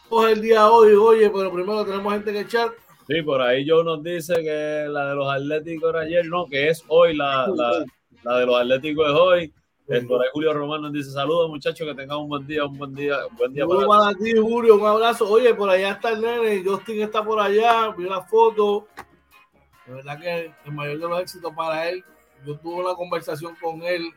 [0.08, 2.70] Coge el día hoy, oye, pero primero tenemos gente que echar.
[3.06, 6.68] Sí, por ahí Joe nos dice que la de los Atléticos era ayer, no, que
[6.68, 7.84] es hoy, la, la,
[8.24, 9.54] la de los Atléticos es hoy.
[10.08, 12.94] por ahí Julio Román nos dice saludos muchachos, que tengan un buen día, un buen
[12.94, 15.28] día, un buen día para, para ti, Julio, un abrazo.
[15.30, 18.88] Oye, por allá está el nene, Justin está por allá, vi la foto.
[19.90, 22.04] De verdad que el mayor de los éxitos para él.
[22.46, 24.12] Yo tuve una conversación con él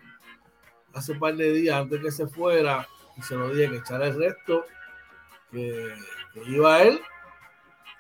[0.93, 4.05] hace un par de días antes que se fuera y se lo dije que echara
[4.05, 4.65] el resto,
[5.51, 5.95] que,
[6.31, 7.01] que iba a él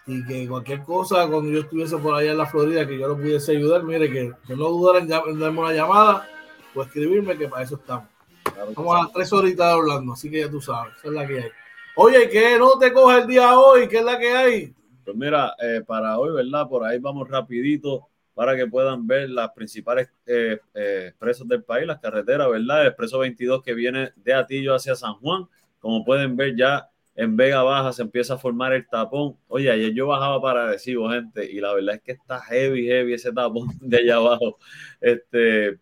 [0.05, 3.17] y que cualquier cosa cuando yo estuviese por allá en la Florida que yo lo
[3.17, 6.29] pudiese ayudar, mire que, que no dudaran en darme una llamada
[6.75, 8.07] o escribirme que para eso estamos.
[8.45, 11.51] Estamos a tres horitas hablando, así que ya tú sabes, esa es la que hay.
[11.95, 13.87] Oye, ¿qué no te coge el día hoy?
[13.87, 14.75] ¿Qué es la que hay?
[15.03, 16.67] Pues mira, eh, para hoy, ¿verdad?
[16.67, 21.85] Por ahí vamos rapidito para que puedan ver las principales eh, eh, expresos del país,
[21.85, 22.81] las carreteras, ¿verdad?
[22.81, 25.45] El expreso 22 que viene de Atillo hacia San Juan.
[25.79, 29.37] Como pueden ver ya en Vega Baja se empieza a formar el tapón.
[29.47, 33.13] Oye, ayer yo bajaba para Arecibo, gente, y la verdad es que está heavy, heavy
[33.13, 34.57] ese tapón de allá abajo.
[34.99, 35.79] Este,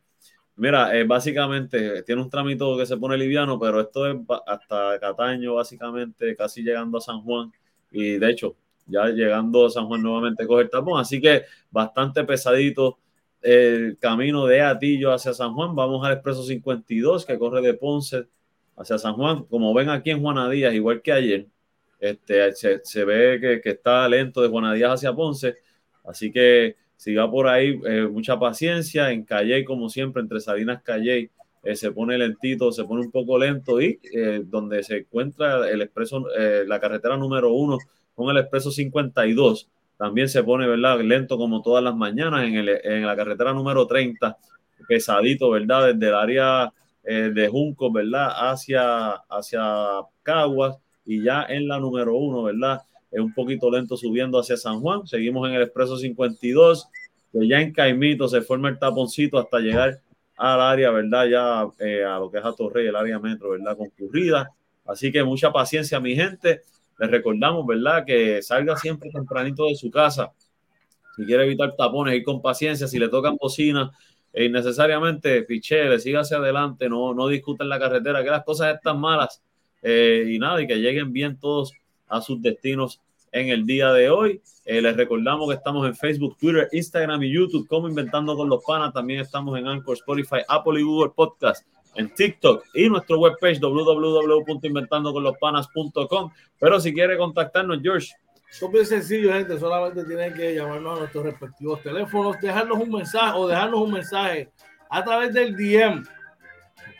[0.56, 5.56] mira, eh, básicamente tiene un trámite que se pone liviano, pero esto es hasta Cataño,
[5.56, 7.52] básicamente, casi llegando a San Juan.
[7.92, 8.56] Y de hecho,
[8.92, 11.00] ya llegando a San Juan nuevamente coge el tapón.
[11.00, 13.00] Así que bastante pesadito
[13.42, 15.76] el camino de Atillo hacia San Juan.
[15.76, 18.28] Vamos al expreso 52 que corre de Ponce
[18.82, 21.48] hacia San Juan, como ven aquí en Juana Díaz, igual que ayer,
[22.00, 25.58] este, se, ve que, está lento de Juana Díaz hacia Ponce,
[26.04, 31.30] así que siga por ahí, eh, mucha paciencia, en Calle, como siempre, entre Salinas Calle,
[31.64, 35.82] eh, se pone lentito, se pone un poco lento y eh, donde se encuentra el
[35.82, 36.26] expreso,
[36.66, 37.78] la carretera número uno
[38.16, 41.00] con el expreso 52, también se pone, ¿verdad?
[41.02, 44.38] Lento como todas las mañanas en, el, en la carretera número 30,
[44.88, 45.94] pesadito, ¿verdad?
[45.94, 48.30] Desde el área eh, de Junco, ¿verdad?
[48.36, 52.82] Hacia, hacia Caguas y ya en la número uno, ¿verdad?
[53.12, 55.06] Es un poquito lento subiendo hacia San Juan.
[55.06, 56.88] Seguimos en el expreso 52,
[57.32, 60.00] que ya en Caimito se forma el taponcito hasta llegar
[60.38, 61.26] al área, ¿verdad?
[61.28, 63.78] Ya eh, a lo que es a Torrey, el área metro, ¿verdad?
[63.78, 64.50] Concurrida.
[64.86, 66.62] Así que mucha paciencia, mi gente.
[67.02, 68.06] Les recordamos, ¿verdad?
[68.06, 70.32] Que salga siempre tempranito de su casa.
[71.16, 72.88] Si quiere evitar tapones, ir con paciencia.
[72.88, 73.92] Si le tocan bocina,
[74.32, 79.00] e innecesariamente pichele, siga hacia adelante, no, no discuten la carretera, que las cosas están
[79.00, 79.42] malas
[79.82, 81.74] eh, y nada, y que lleguen bien todos
[82.08, 84.42] a sus destinos en el día de hoy.
[84.64, 88.64] Eh, les recordamos que estamos en Facebook, Twitter, Instagram y YouTube como Inventando con los
[88.64, 88.94] Panas.
[88.94, 96.32] También estamos en Anchor, Spotify, Apple y Google Podcast, en TikTok y nuestro webpage www.inventandoconlospanas.com.
[96.60, 98.14] Pero si quiere contactarnos, George,
[98.52, 99.58] son bien sencillo, gente.
[99.58, 104.52] Solamente tienen que llamarnos a nuestros respectivos teléfonos, dejarnos un mensaje o dejarnos un mensaje
[104.90, 106.04] a través del DM.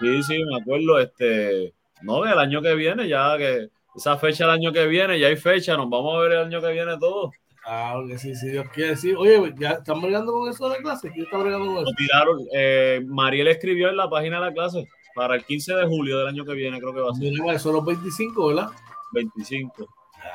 [0.00, 0.98] Sí, sí, me acuerdo.
[0.98, 5.26] Este, no, el año que viene, ya que esa fecha el año que viene, ya
[5.26, 7.32] hay fecha, nos vamos a ver el año que viene todo.
[7.64, 9.16] Claro que sí, si Dios quiere decir.
[9.16, 11.10] Oye, ¿ya están bregando con eso de la clase?
[11.10, 11.84] ¿Quién está bregando con eso?
[11.84, 12.38] Lo tiraron.
[12.52, 16.28] Eh, Mariel escribió en la página de la clase para el 15 de julio del
[16.28, 17.32] año que viene, creo que va a ser.
[17.32, 18.68] Mira, son los 25, ¿verdad?
[19.12, 19.88] 25.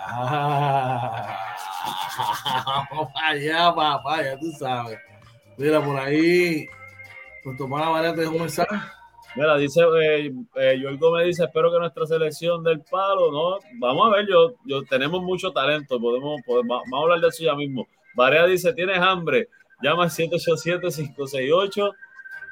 [0.07, 1.37] Ah,
[2.91, 4.97] vamos allá, papá, ya tú sabes.
[5.57, 6.67] Mira, por ahí,
[7.57, 8.75] tomar la María te dejó un mensaje.
[9.35, 13.59] Mira, dice, eh, eh, me dice, espero que nuestra selección del palo, ¿no?
[13.79, 17.43] Vamos a ver, yo, yo tenemos mucho talento, podemos, podemos, vamos a hablar de eso
[17.43, 17.87] ya mismo.
[18.15, 19.49] Varea dice, ¿tienes hambre?
[19.81, 21.93] Llama al 787-568.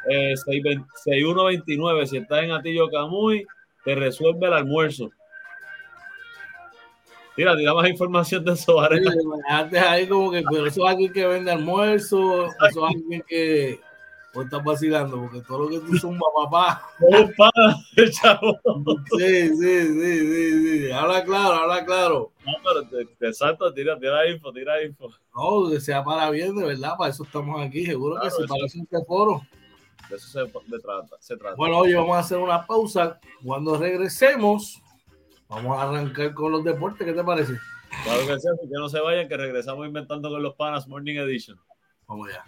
[0.10, 3.46] Eh, 6129, si estás en Atillo Camuy,
[3.84, 5.10] te resuelve el almuerzo.
[7.36, 9.02] Mira, tira más información de eso, Varea.
[9.50, 13.80] Antes ahí como que, pero eso es alguien que vende almuerzo, eso es alguien que
[14.38, 16.84] o estás vacilando, porque todo lo que tú son papá.
[18.12, 18.60] chavo.
[19.18, 20.92] Sí, sí, sí, sí, sí.
[20.92, 22.32] Habla claro, habla claro.
[22.46, 25.10] No, pero te, salto, tira, tira info, tira info.
[25.36, 28.66] No, que sea para bien, de verdad, para eso estamos aquí, seguro claro, que para
[28.66, 29.42] eso este foro.
[30.08, 31.56] De eso se, de trata, se trata.
[31.56, 33.20] Bueno, hoy vamos a hacer una pausa.
[33.44, 34.80] Cuando regresemos,
[35.50, 37.08] vamos a arrancar con los deportes.
[37.08, 37.54] ¿Qué te parece?
[38.04, 41.60] Claro que sí, que no se vayan, que regresamos inventando con los panas Morning Edition.
[42.08, 42.46] Vamos allá.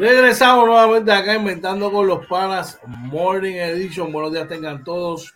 [0.00, 4.10] Regresamos nuevamente acá inventando con los panas Morning Edition.
[4.10, 5.34] Buenos días tengan todos.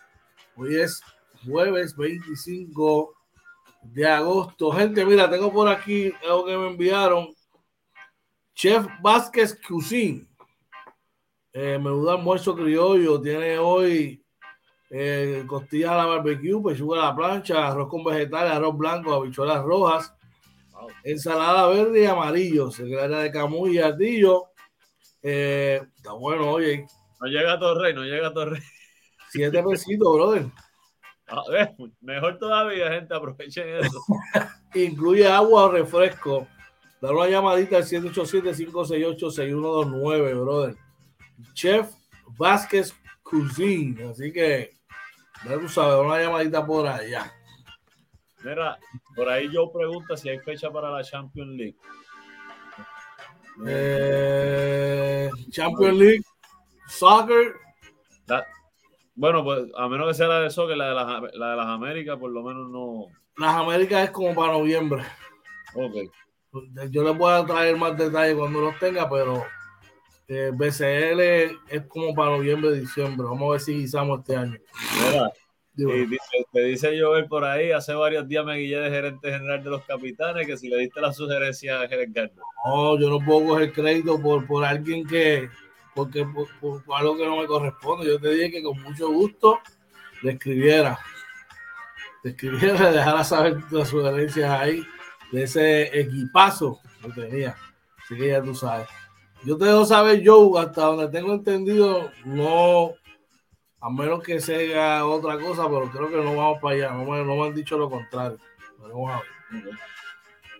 [0.55, 1.03] Hoy es
[1.45, 3.13] jueves 25
[3.83, 4.71] de agosto.
[4.71, 7.27] Gente, mira, tengo por aquí algo que me enviaron.
[8.55, 10.25] Chef Vázquez Cuisine.
[11.53, 13.21] Eh, menudo almuerzo criollo.
[13.21, 14.25] Tiene hoy
[14.89, 19.63] eh, costillas a la barbecue, pechuga a la plancha, arroz con vegetales, arroz blanco, habichuelas
[19.63, 20.11] rojas
[21.03, 24.45] ensalada verde y amarillo, secretaria de Camuy y Ardillo.
[25.27, 26.85] Eh, está bueno, oye.
[27.19, 28.61] No llega a Torrey, no llega a Torrey.
[29.31, 30.45] Siete pesitos, brother.
[31.27, 33.99] A ver, mejor todavía, gente, aprovechen eso.
[34.75, 36.47] Incluye agua o refresco.
[37.01, 40.75] Da una llamadita al 787-568-6129, brother.
[41.53, 41.91] Chef
[42.37, 44.09] Vázquez Cuisine.
[44.09, 44.77] Así que,
[45.43, 47.33] ya tú sabes, una llamadita por allá.
[48.43, 48.77] Mira,
[49.15, 51.75] por ahí yo pregunto si hay fecha para la Champions League.
[53.67, 56.23] Eh, Champions League,
[56.87, 57.55] soccer.
[58.27, 58.45] La,
[59.15, 61.67] bueno, pues a menos que sea la de soccer, la de, la, la de las
[61.67, 63.07] Américas, por lo menos no.
[63.37, 65.03] Las Américas es como para noviembre.
[65.73, 66.11] Ok.
[66.89, 69.45] Yo les voy a traer más detalles cuando los tenga, pero
[70.27, 71.19] eh, BCL
[71.69, 73.27] es como para noviembre, diciembre.
[73.27, 74.57] Vamos a ver si guisamos este año.
[75.05, 75.31] Mira,
[75.77, 79.63] y dice, te dice Joel por ahí, hace varios días me guillé de gerente general
[79.63, 82.09] de los capitanes, que si le diste la sugerencia a Jerez
[82.65, 85.49] No, yo no puedo coger crédito por, por alguien que,
[85.93, 86.47] porque por,
[86.83, 88.07] por, algo que no me corresponde.
[88.07, 89.59] Yo te dije que con mucho gusto
[90.21, 90.97] le escribiera,
[92.23, 94.85] le escribiera, le dejara saber las sugerencias ahí
[95.31, 97.55] de ese equipazo que tenía.
[98.03, 98.87] Así que ya tú sabes.
[99.43, 102.93] Yo te dejo saber, Joe, hasta donde tengo entendido, no
[103.79, 106.91] a menos que sea otra cosa, pero creo que no vamos para allá.
[106.91, 108.37] No me, han dicho lo contrario.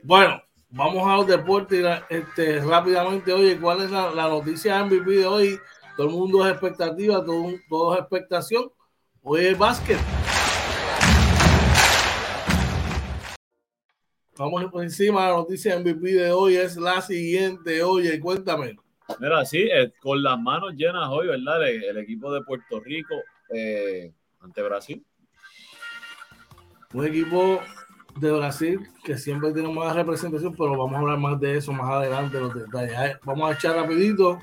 [0.04, 3.34] Bueno, vamos a los deportes este, rápidamente.
[3.34, 5.60] Oye, ¿cuál es la, la, noticia MVP de hoy?
[5.98, 8.72] Todo el mundo es expectativa, todo, todo es expectación.
[9.22, 10.00] Hoy es básquet.
[14.38, 17.82] Vamos por encima, la noticia MVP de hoy es la siguiente.
[17.84, 18.76] Oye, cuéntame.
[19.20, 21.68] Mira, sí, eh, con las manos llenas hoy, ¿verdad?
[21.68, 23.16] El, el equipo de Puerto Rico
[23.54, 25.06] eh, ante Brasil.
[26.94, 27.62] Un equipo
[28.20, 31.92] de Brasil que siempre tiene más representación, pero vamos a hablar más de eso más
[31.92, 33.18] adelante, los detalles.
[33.24, 34.40] Vamos a echar rapidito.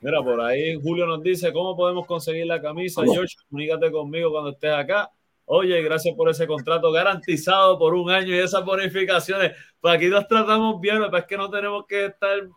[0.00, 3.02] Mira, por ahí Julio nos dice, ¿cómo podemos conseguir la camisa?
[3.04, 5.10] George, comunícate conmigo cuando estés acá.
[5.46, 9.52] Oye, gracias por ese contrato garantizado por un año y esas bonificaciones.
[9.80, 12.48] Pues aquí nos tratamos bien, pero es que no tenemos que estar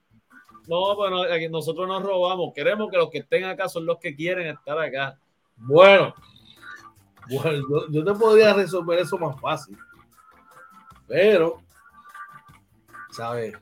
[0.70, 2.54] no, bueno, nosotros nos robamos.
[2.54, 5.20] Queremos que los que estén acá son los que quieren estar acá.
[5.58, 6.14] Bueno,
[7.28, 9.76] bueno yo, yo te podría resolver eso más fácil.
[11.08, 11.64] Pero,
[13.10, 13.58] ¿sabes?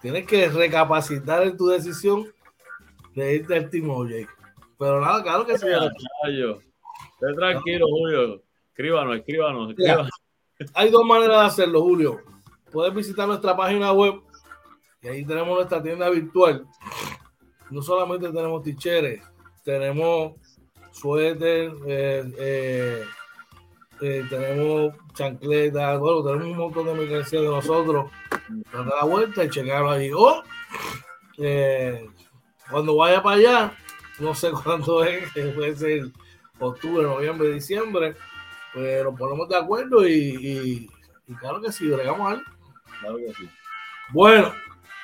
[0.00, 2.32] Tienes que recapacitar en tu decisión
[3.16, 3.90] de irte al Team.
[4.78, 5.66] Pero nada, claro que sí.
[5.66, 8.40] Esté tranquilo, Julio.
[8.68, 10.10] Escríbanos, escríbanos, escríbanos.
[10.74, 12.20] Hay dos maneras de hacerlo, Julio.
[12.70, 14.20] Puedes visitar nuestra página web
[15.02, 16.66] y ahí tenemos nuestra tienda virtual.
[17.70, 19.22] No solamente tenemos ticheres,
[19.64, 20.34] tenemos
[20.92, 23.04] suéter, eh, eh,
[24.00, 28.10] eh, tenemos chancletas, bueno, tenemos un montón de mercancía de nosotros.
[28.72, 30.10] Date la vuelta y checarlo ahí.
[30.12, 30.42] O
[32.70, 33.72] cuando vaya para allá,
[34.18, 36.06] no sé cuándo es, puede ser
[36.58, 38.16] octubre, noviembre, diciembre,
[38.72, 40.90] pues nos ponemos de acuerdo y,
[41.40, 42.44] claro que sí, bregamos algo.
[43.00, 43.48] Claro que sí.
[44.10, 44.52] Bueno,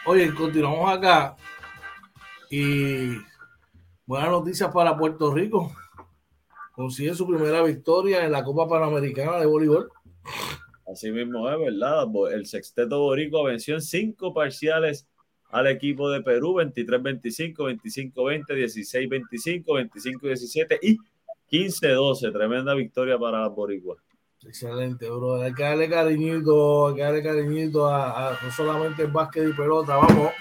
[0.07, 1.37] oye, continuamos acá
[2.51, 3.17] y
[4.05, 5.73] buenas noticias para Puerto Rico.
[6.73, 9.91] Consigue su primera victoria en la Copa Panamericana de Voleibol.
[10.91, 12.07] Así mismo es, ¿verdad?
[12.33, 15.07] El sexteto boricua venció en cinco parciales
[15.51, 17.55] al equipo de Perú, 23-25,
[18.15, 20.99] 25-20, 16-25, 25-17 y
[21.51, 22.33] 15-12.
[22.33, 23.99] Tremenda victoria para las boricuas.
[24.47, 25.43] Excelente, bro.
[25.43, 29.97] Hay que darle cariñito, hay que darle cariñito a, no solamente el básquet y pelota,
[29.97, 30.33] vamos.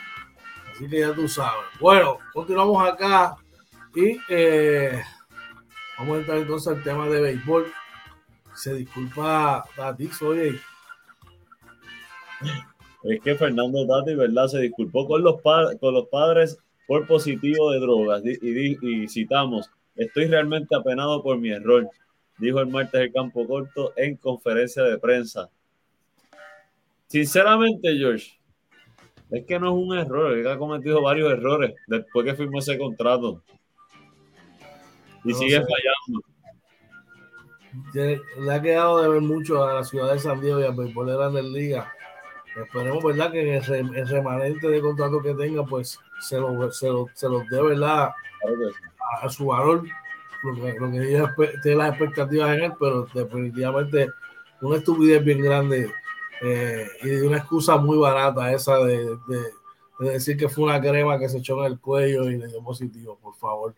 [0.72, 1.66] Así que ya tú sabes.
[1.80, 3.36] Bueno, continuamos acá
[3.96, 5.02] y eh,
[5.98, 7.72] vamos a entrar entonces al tema de béisbol.
[8.56, 10.60] Se disculpa a ti, oye.
[13.04, 14.48] Es que Fernando Tati, ¿verdad?
[14.48, 20.76] Se disculpó con los, con los padres por positivo de drogas y, citamos, estoy realmente
[20.76, 21.90] apenado por mi error,
[22.42, 25.50] dijo el martes el campo corto en conferencia de prensa.
[27.08, 28.40] Sinceramente, George,
[29.30, 32.78] es que no es un error, él ha cometido varios errores después que firmó ese
[32.78, 33.42] contrato.
[35.24, 36.26] Y sigue fallando.
[37.94, 41.34] Le ha quedado de ver mucho a la ciudad de San Diego y a Béisbol
[41.34, 41.94] de Liga
[42.56, 43.32] Esperemos, ¿verdad?
[43.32, 47.44] Que en el, remanente de contrato que tenga, pues se lo, se lo, se lo
[47.50, 48.12] dé, ¿verdad?
[49.22, 49.84] A, su valor,
[50.44, 54.10] lo que, lo que tiene las expectativas en él, pero definitivamente
[54.62, 55.92] una estupidez bien grande
[56.42, 61.30] eh, y una excusa muy barata esa de, de, decir que fue una crema que
[61.30, 63.76] se echó en el cuello y le dio positivo, por favor.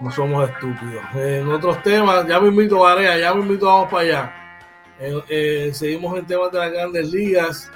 [0.00, 1.04] No somos estúpidos.
[1.14, 4.34] en otros temas, ya me invito a Varea, ya me invito, vamos para allá.
[5.00, 7.70] Eh, eh, seguimos en temas de las grandes ligas.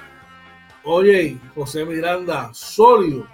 [0.83, 3.27] Oye, José Miranda, sólido,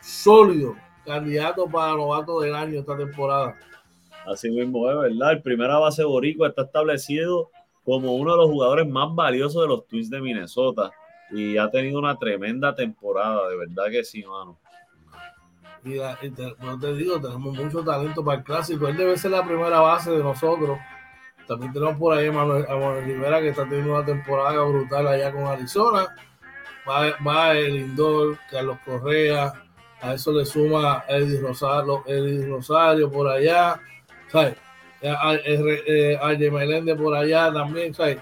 [0.00, 0.76] sólido,
[1.06, 3.56] candidato para novato del año esta temporada.
[4.32, 5.32] Así mismo es, ¿verdad?
[5.32, 7.50] El primera base boricua está establecido
[7.84, 10.90] como uno de los jugadores más valiosos de los Twins de Minnesota
[11.30, 14.58] y ha tenido una tremenda temporada, de verdad que sí, mano.
[15.84, 15.98] Y,
[16.30, 18.88] te, te digo, tenemos mucho talento para el clásico.
[18.88, 20.78] Él debe ser la primera base de nosotros
[21.48, 22.66] también tenemos por ahí a Manuel,
[23.04, 26.14] Rivera que está teniendo una temporada brutal allá con Arizona.
[26.86, 29.54] Va, va el Indor, Carlos Correa,
[30.02, 33.80] a eso le suma Eddie Rosario, Eddie Rosario por allá,
[34.30, 34.56] ¿sabes?
[35.02, 38.18] A, eh, Meléndez por allá también, ¿sabes?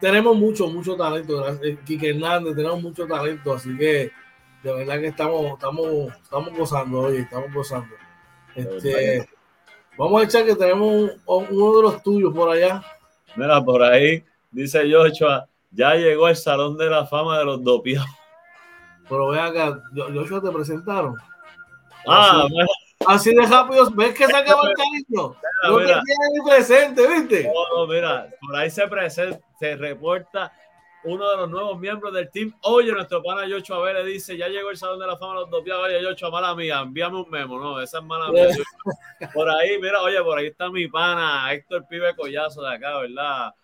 [0.00, 1.44] Tenemos mucho, mucho talento.
[1.84, 4.10] Quique Hernández, tenemos mucho talento, así que
[4.62, 7.94] de verdad que estamos, estamos, estamos gozando hoy, estamos gozando.
[8.54, 9.28] Este,
[9.98, 12.82] Vamos a echar que tenemos uno de los tuyos por allá.
[13.34, 18.08] Mira, por ahí dice Joshua, ya llegó el Salón de la Fama de los Dopiados.
[19.08, 21.16] Pero ve acá, Joshua te presentaron.
[22.06, 22.46] Ah,
[23.06, 25.36] así, de rápido, ¿ves que se acaba el cariño?
[25.68, 27.50] No te presente, ¿viste?
[27.74, 30.52] No, mira, por ahí se presenta, se reporta
[31.06, 32.52] uno de los nuevos miembros del team.
[32.62, 35.50] Oye, nuestro pana Yocho ver le dice, ya llegó el Salón de la Fama los
[35.50, 35.86] Dopiados.
[35.86, 37.58] Oye, Yocho, mala mía, envíame un memo.
[37.58, 38.48] No, esa es mala mía.
[39.34, 43.54] por ahí, mira, oye, por ahí está mi pana Héctor Pibe Collazo de acá, ¿verdad?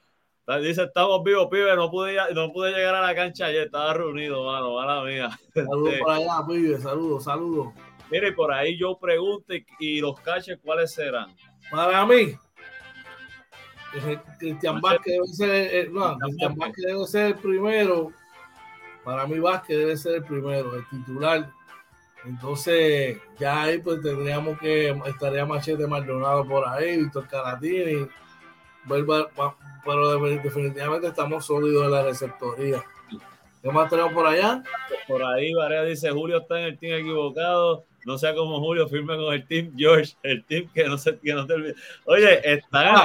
[0.60, 4.44] Dice, estamos vivos, pibe, no pude, no pude llegar a la cancha ayer, estaba reunido,
[4.44, 5.30] mano, mala mía.
[5.54, 7.72] Saludos por allá, pibe, saludos, saludos.
[8.12, 11.34] Mire, por ahí yo pregunto y los caches, ¿cuáles serán?
[11.70, 12.36] Para mí,
[14.38, 18.12] Cristian Vázquez debe ser, eh, no, Cristian Vázquez debe ser el primero.
[19.02, 21.50] Para mí Vázquez debe ser el primero, el titular.
[22.26, 28.06] Entonces, ya ahí pues tendríamos que, estaría Machete Maldonado por ahí, Víctor Caratini,
[28.86, 32.84] pero definitivamente estamos sólidos en la receptoría.
[33.62, 34.62] ¿Qué más tenemos por allá?
[35.08, 37.86] Por ahí, Varea dice, Julio está en el team equivocado.
[38.04, 41.34] No sea como Julio, firme con el team George, el team que no se, que
[41.34, 41.74] no te olvide.
[42.04, 43.04] Oye, está,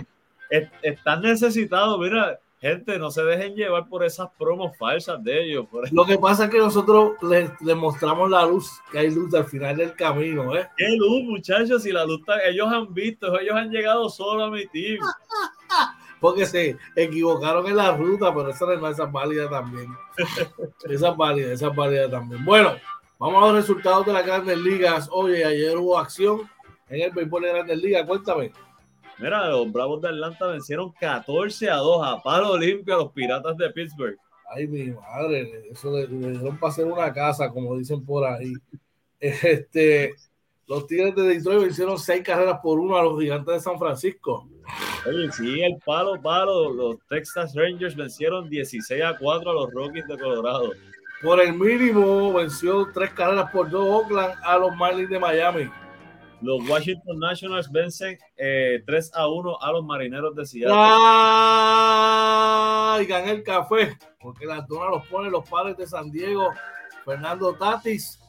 [0.81, 5.67] están necesitados, mira, gente, no se dejen llevar por esas promos falsas de ellos.
[5.91, 9.77] Lo que pasa es que nosotros les, mostramos la luz, que hay luz al final
[9.77, 10.67] del camino, ¿eh?
[10.75, 11.83] ¿Qué luz, muchachos?
[11.83, 14.99] Si la luz ellos han visto, ellos han llegado solo a mi team.
[16.19, 19.95] Porque se equivocaron en la ruta, pero esa no es válida también.
[20.89, 22.43] esa es válida, esa es válida también.
[22.43, 22.75] Bueno,
[23.20, 25.09] vamos a los resultados de las grandes ligas.
[25.11, 26.41] Oye, ayer hubo acción
[26.89, 28.05] en el béisbol de Grandes Ligas.
[28.05, 28.51] Cuéntame.
[29.20, 33.57] Mira, los Bravos de Atlanta vencieron 14 a 2 a palo limpio a los Piratas
[33.57, 34.18] de Pittsburgh.
[34.49, 38.53] Ay, mi madre, eso le, le dieron para hacer una casa, como dicen por ahí.
[39.20, 40.13] Este,
[40.68, 44.47] los Tigres de Detroit vencieron seis carreras por uno a los Gigantes de San Francisco.
[45.07, 46.74] Oye, sí, el palo, palo.
[46.74, 50.74] Los Texas Rangers vencieron 16 a 4 a los Rockies de Colorado.
[51.22, 55.70] Por el mínimo venció tres carreras por dos Oakland a los Marlins de Miami.
[56.41, 60.76] Los Washington Nationals vencen eh, 3 a 1 a los Marineros de Seattle.
[60.78, 61.07] ¡Ay!
[63.07, 66.51] Gané el café, porque las donas los ponen los padres de San Diego,
[67.03, 68.20] Fernando Tatis,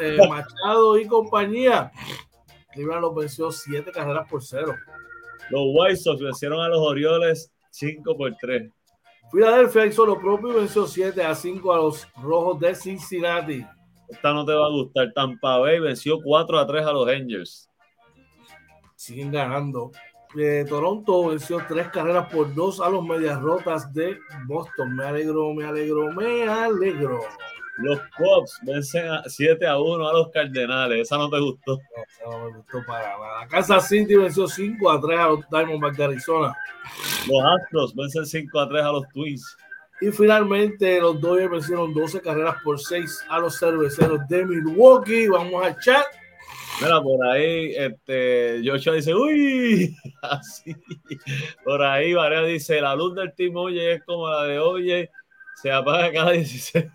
[0.00, 1.90] eh, Machado y compañía.
[2.72, 4.76] Cleveland los venció siete carreras por cero.
[5.50, 8.70] Los White Sox vencieron a los Orioles 5 por 3.
[9.30, 13.64] Filadelfia hizo lo propio y venció 7 a 5 a los Rojos de Cincinnati.
[14.08, 15.12] Esta no te va a gustar.
[15.14, 17.68] Tampa Bay venció 4 a 3 a los Angels.
[18.96, 19.90] Siguen ganando.
[20.36, 24.94] Eh, Toronto venció tres carreras por dos a los Medias Rotas de Boston.
[24.94, 27.20] Me alegro, me alegro, me alegro.
[27.78, 31.02] Los Cubs vencen a 7 a 1 a los Cardenales.
[31.02, 31.78] Esa no te gustó.
[32.24, 33.46] No, no me gustó para nada.
[33.48, 36.56] Kansas City venció 5 a 3 a los Diamondbacks de Arizona.
[37.28, 39.56] Los Astros vencen 5 a 3 a los Twins.
[40.00, 45.28] Y finalmente los Dodgers vencieron 12 carreras por 6 a los cerveceros de Milwaukee.
[45.28, 46.06] Vamos al chat.
[46.80, 50.74] Mira, por ahí, este, Joshua dice, uy, así.
[51.64, 55.10] Por ahí, Varea dice, la luz del Team Oye es como la de Oye,
[55.60, 56.86] se apaga cada 16.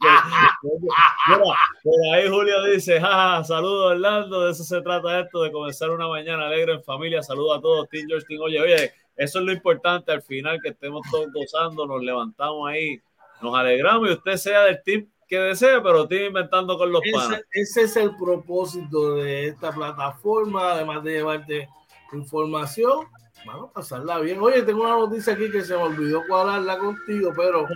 [0.00, 5.90] Mira, por ahí Julio dice, jaja, saludos Orlando, de eso se trata esto, de comenzar
[5.90, 9.44] una mañana alegre en familia, saludos a todos, Team George, Team Oye, oye, eso es
[9.44, 13.00] lo importante al final, que estemos todos gozando, nos levantamos ahí,
[13.42, 17.42] nos alegramos y usted sea del team que desee, pero team inventando con los panas.
[17.50, 21.68] Ese, ese es el propósito de esta plataforma, además de llevarte
[22.12, 23.06] información.
[23.44, 24.40] Vamos a pasarla bien.
[24.40, 27.66] Oye, tengo una noticia aquí que se me olvidó cuadrarla contigo, pero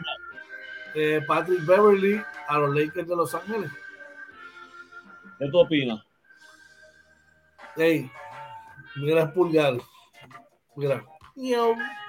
[0.94, 3.70] eh, Patrick Beverly a los Lakers de Los Ángeles.
[5.38, 6.02] ¿Qué tú opinas?
[7.76, 8.10] Hey,
[8.96, 9.74] mira el pulgar.
[10.76, 11.02] Mira,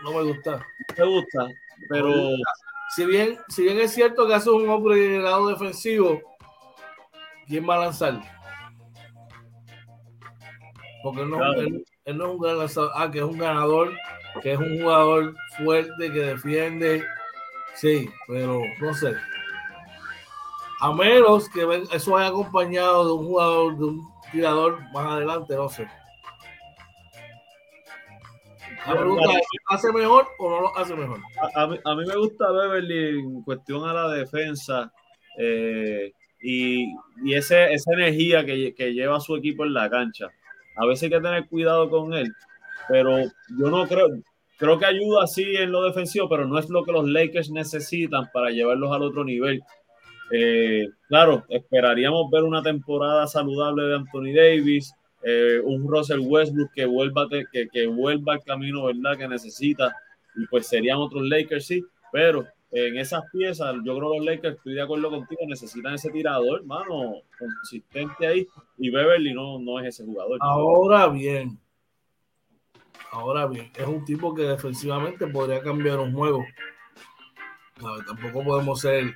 [0.03, 0.65] no me gusta.
[0.95, 1.47] ¿Te gusta?
[1.89, 2.11] Pero
[2.95, 6.21] Si bien, si bien es cierto que hace un hombre de lado defensivo,
[7.47, 8.21] ¿quién va a lanzar?
[11.01, 11.61] Porque él no, Claro.
[11.61, 12.91] él- él no es un gran lanzador.
[12.95, 13.93] Ah, que es un ganador,
[14.41, 17.03] que es un jugador fuerte, que defiende.
[17.75, 19.13] Sí, pero no sé.
[20.79, 21.61] A menos que
[21.91, 24.01] eso vaya acompañado de un jugador, de un
[24.31, 25.87] tirador más adelante, no sé.
[28.85, 31.19] La pregunta es, ¿hace mejor o no lo hace mejor?
[31.55, 34.91] a, a mí, a mí me gusta Beverly en cuestión a la defensa
[35.39, 36.11] eh,
[36.41, 36.93] y,
[37.23, 40.27] y ese, esa energía que, que lleva su equipo en la cancha.
[40.75, 42.33] A veces hay que tener cuidado con él,
[42.89, 44.07] pero yo no creo,
[44.63, 48.29] creo que ayuda sí en lo defensivo, pero no es lo que los Lakers necesitan
[48.31, 49.61] para llevarlos al otro nivel.
[50.31, 56.85] Eh, claro, esperaríamos ver una temporada saludable de Anthony Davis, eh, un Russell Westbrook que
[56.85, 59.17] vuelva, que, que vuelva al camino ¿verdad?
[59.17, 59.93] que necesita,
[60.35, 61.83] y pues serían otros Lakers, sí,
[62.13, 66.09] pero en esas piezas, yo creo que los Lakers, estoy de acuerdo contigo, necesitan ese
[66.09, 68.47] tirador, hermano, consistente ahí,
[68.77, 70.37] y Beverly no, no es ese jugador.
[70.41, 71.59] Ahora bien,
[73.13, 76.43] ahora bien, es un tipo que defensivamente podría cambiar un juego.
[77.79, 78.03] ¿Sabe?
[78.05, 79.15] Tampoco podemos ser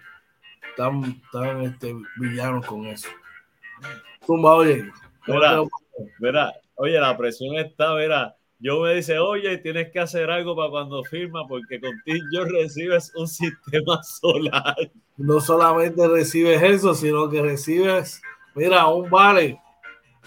[0.75, 3.09] tan, tan este, villanos con eso.
[4.25, 4.89] Tumba, oye.
[5.27, 5.61] Mira,
[6.19, 10.69] Mira, oye, la presión está, mira, yo me dice, oye, tienes que hacer algo para
[10.69, 14.75] cuando firma, porque contigo yo recibes un sistema solar.
[15.17, 18.21] No solamente recibes eso, sino que recibes,
[18.55, 19.59] mira, un vale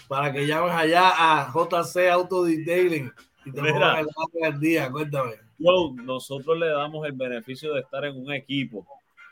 [0.07, 3.11] para que llames allá a JC Auto Detailing
[3.45, 4.01] y te Mira.
[4.41, 4.91] el día.
[4.91, 5.33] Cuéntame.
[5.59, 8.85] Wow, nosotros le damos el beneficio de estar en un equipo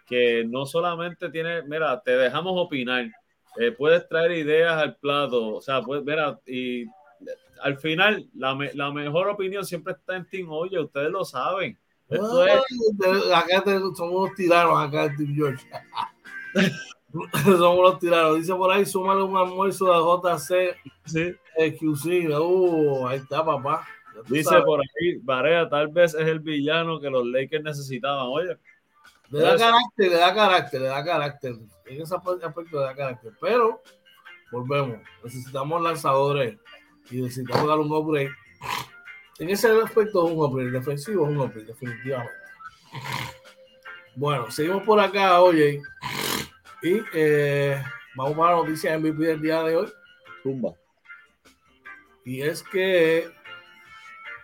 [0.06, 3.06] que no solamente tiene, mira, te dejamos opinar,
[3.60, 6.86] eh, puedes traer ideas al plato, o sea, pues, mira, y
[7.62, 11.78] al final la, me- la mejor opinión siempre está en Team Oye, ustedes lo saben.
[12.10, 12.54] Esto es,
[13.06, 15.68] Ay, acá te- somos unos tiranos acá en Team George.
[17.44, 18.38] somos unos tiranos.
[18.38, 22.30] Dice por ahí, súmale un almuerzo de JC sí, XC.
[22.40, 23.86] Uh, ahí está, papá.
[24.28, 24.66] Dice sabes.
[24.66, 28.28] por ahí, Varea, tal vez es el villano que los Lakers necesitaban.
[28.28, 28.58] Oye,
[29.30, 31.56] Le da carácter, le da carácter, le da carácter.
[31.86, 33.32] En ese aspecto le da carácter.
[33.40, 33.82] Pero,
[34.52, 35.00] volvemos.
[35.24, 36.58] Necesitamos lanzadores
[37.12, 38.32] y necesitamos dar un upgrade.
[39.40, 40.72] En ese aspecto es un upgrade.
[40.72, 42.34] Defensivo es un upgrade, definitivamente.
[44.16, 45.82] Bueno, seguimos por acá, oye.
[46.82, 47.82] Y eh,
[48.16, 49.92] vamos para la noticia MVP del día de hoy.
[50.44, 50.74] tumba.
[52.26, 53.30] Y es que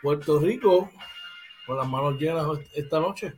[0.01, 0.89] Puerto Rico,
[1.65, 3.33] con las manos llenas esta noche.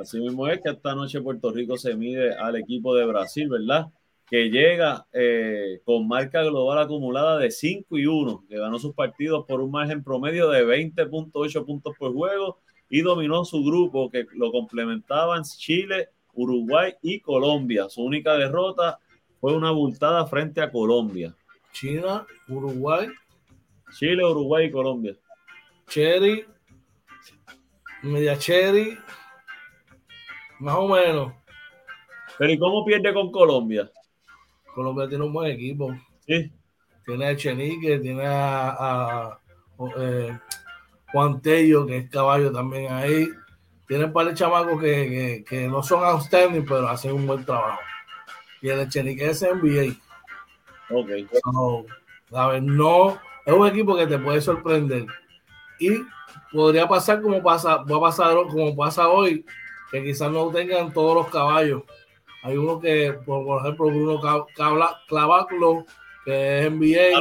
[0.00, 3.86] Así mismo es que esta noche Puerto Rico se mide al equipo de Brasil, ¿verdad?
[4.28, 9.44] Que llega eh, con marca global acumulada de 5 y 1, que ganó sus partidos
[9.46, 12.58] por un margen promedio de 20.8 puntos por juego
[12.88, 17.88] y dominó su grupo que lo complementaban Chile, Uruguay y Colombia.
[17.88, 18.98] Su única derrota
[19.40, 21.34] fue una abultada frente a Colombia.
[21.72, 23.08] China, Uruguay.
[23.92, 25.16] Chile, Uruguay y Colombia.
[25.88, 26.46] Cherry,
[28.02, 28.98] media Cherry,
[30.58, 31.32] más o menos.
[32.38, 33.90] Pero ¿y cómo pierde con Colombia?
[34.74, 35.94] Colombia tiene un buen equipo.
[36.26, 36.50] Sí.
[37.04, 39.38] Tiene a Chenique, tiene a,
[39.98, 40.38] eh,
[41.12, 43.28] Juan Tello, que es caballo también ahí.
[43.86, 47.80] Tiene un par de chamacos que, no son outstanding, pero hacen un buen trabajo.
[48.62, 49.94] Y el Chenique es NBA.
[50.90, 51.10] Ok.
[52.32, 55.06] No, es un equipo que te puede sorprender.
[55.78, 56.02] Y
[56.52, 59.44] podría pasar como pasa, va a pasar como pasa hoy,
[59.90, 61.82] que quizás no tengan todos los caballos.
[62.42, 64.20] Hay uno que, por, ejemplo, Bruno
[65.06, 65.86] Clavaclo,
[66.24, 67.20] que es NBA,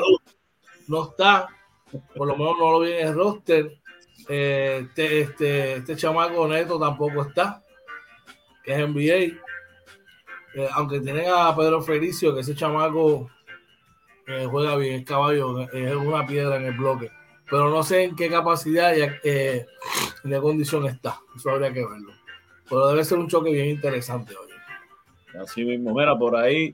[0.87, 1.47] no está,
[2.15, 3.77] por lo menos no lo vi en el roster.
[4.29, 7.63] Eh, este, este, este chamaco neto tampoco está,
[8.63, 9.41] que es NBA.
[10.53, 13.29] Eh, aunque tienen a Pedro Felicio, que ese chamaco
[14.31, 17.11] eh, juega bien, es caballo, es una piedra en el bloque.
[17.49, 21.19] Pero no sé en qué capacidad y en qué condición está.
[21.35, 22.13] Eso habría que verlo
[22.71, 24.47] pero debe ser un choque bien interesante hoy.
[25.41, 26.73] Así mismo, mira, por ahí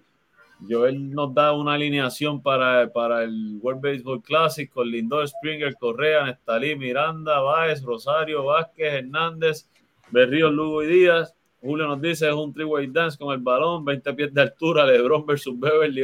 [0.70, 6.26] Joel nos da una alineación para, para el World Baseball Classic con Lindor, Springer, Correa,
[6.26, 9.68] Nestalí, Miranda, Báez, Rosario, Vázquez, Hernández,
[10.12, 11.34] Berrío, Lugo y Díaz.
[11.62, 15.26] Julio nos dice es un three-way dance con el balón, 20 pies de altura, LeBron
[15.26, 16.03] versus Beverly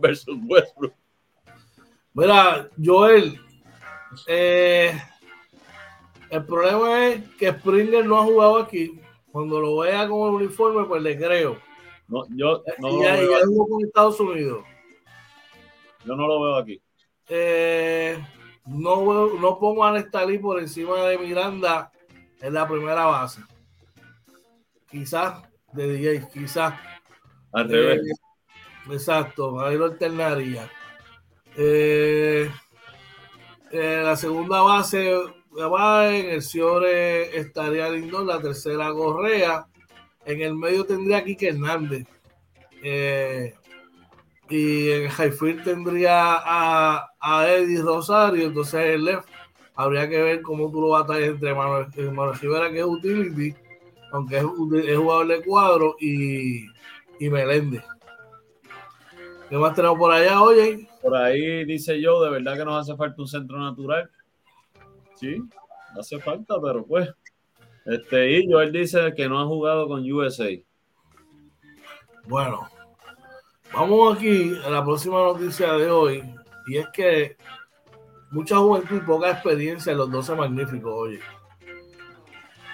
[0.00, 0.94] versus Westbrook.
[2.12, 3.40] Mira, Joel,
[4.26, 4.92] eh,
[6.30, 10.84] el problema es que Springer no ha jugado aquí cuando lo vea con el uniforme,
[10.84, 11.58] pues le creo.
[12.06, 14.64] No, yo no y ya, jugó con Estados Unidos.
[16.04, 16.80] Yo no lo veo aquí.
[17.28, 18.22] Eh,
[18.66, 21.90] no, no pongo a Nestalí por encima de Miranda
[22.40, 23.40] en la primera base.
[24.90, 25.42] Quizás
[25.72, 26.74] de DJ, quizás.
[27.52, 28.06] Al revés.
[28.06, 28.23] Eh,
[28.90, 30.70] exacto, ahí lo alternaría.
[31.56, 32.50] Eh,
[33.70, 39.66] la segunda base en el Ciore estaría lindo, la tercera Gorrea,
[40.24, 42.06] en el medio tendría Kike Hernández.
[42.82, 43.54] Eh,
[44.48, 49.26] y en Highfield tendría a, a, Eddie Rosario, entonces el left
[49.74, 53.54] habría que ver cómo tú lo batallas entre Manuel, eh, Manuel Rivera, que es utility,
[54.12, 56.66] aunque es, es jugador de cuadro, y,
[57.18, 57.82] y Meléndez.
[59.54, 60.88] ¿Qué más tenemos por allá, oye?
[61.00, 64.10] Por ahí dice yo, de verdad que nos hace falta un centro natural
[65.14, 65.36] sí,
[65.96, 67.08] hace falta, pero pues.
[67.86, 70.50] Este, y Joel dice que no ha jugado con USA.
[72.26, 72.68] Bueno,
[73.72, 76.24] vamos aquí a la próxima noticia de hoy.
[76.66, 77.36] Y es que
[78.32, 81.20] mucha juventud y poca experiencia en los 12 magníficos, oye.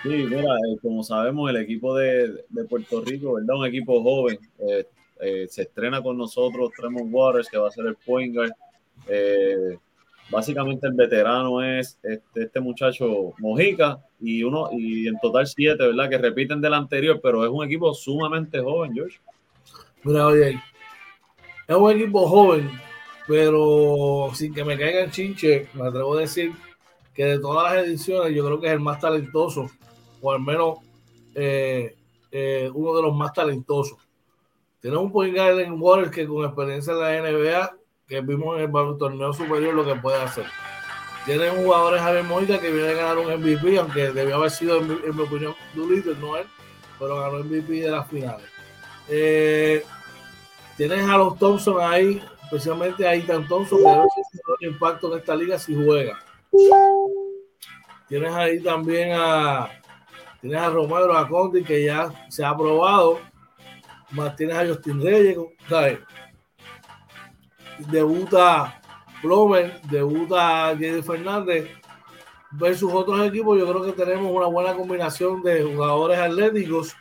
[0.03, 3.57] Sí, mira, eh, como sabemos, el equipo de, Puerto Rico, ¿verdad?
[3.59, 4.39] Un equipo joven.
[4.67, 4.87] Eh,
[5.23, 8.53] eh, se estrena con nosotros Tremont Waters, que va a ser el point guard.
[10.31, 16.09] Básicamente el veterano es este, este, muchacho Mojica y uno y en total siete, ¿verdad?
[16.09, 19.19] Que repiten del anterior, pero es un equipo sumamente joven, George.
[20.05, 20.61] Mira, oye,
[21.67, 22.71] es un equipo joven,
[23.27, 26.53] pero sin que me caiga el chinche, me atrevo a decir
[27.13, 29.69] que de todas las ediciones yo creo que es el más talentoso,
[30.23, 30.79] o al menos
[31.35, 31.97] eh,
[32.31, 33.99] eh, uno de los más talentosos.
[34.81, 37.77] Tiene un point guard en que con experiencia en la NBA
[38.07, 40.45] que vimos en el torneo superior lo que puede hacer.
[41.25, 45.17] Tienen jugadores Javier Mojica que viene a ganar un MVP, aunque debió haber sido, en
[45.17, 46.47] mi, opinión, Doolittle, no él,
[46.99, 48.47] pero ganó MVP de las finales.
[49.09, 49.85] Eh,
[50.77, 55.37] tienes a los Thompson ahí, especialmente a Ethan Thompson, que debe ser impacto en esta
[55.37, 56.19] liga si juega.
[58.09, 59.71] Tienes ahí también a
[60.41, 63.21] tienes a Romero, a Conti, que ya se ha aprobado.
[64.37, 65.39] Tienes a Justin Reyes,
[65.69, 65.99] ¿sabes?
[67.89, 68.81] debuta
[69.23, 71.71] Plomer, debuta Jenny Fernández
[72.53, 73.59] versus otros equipos.
[73.59, 76.97] Yo creo que tenemos una buena combinación de jugadores atléticos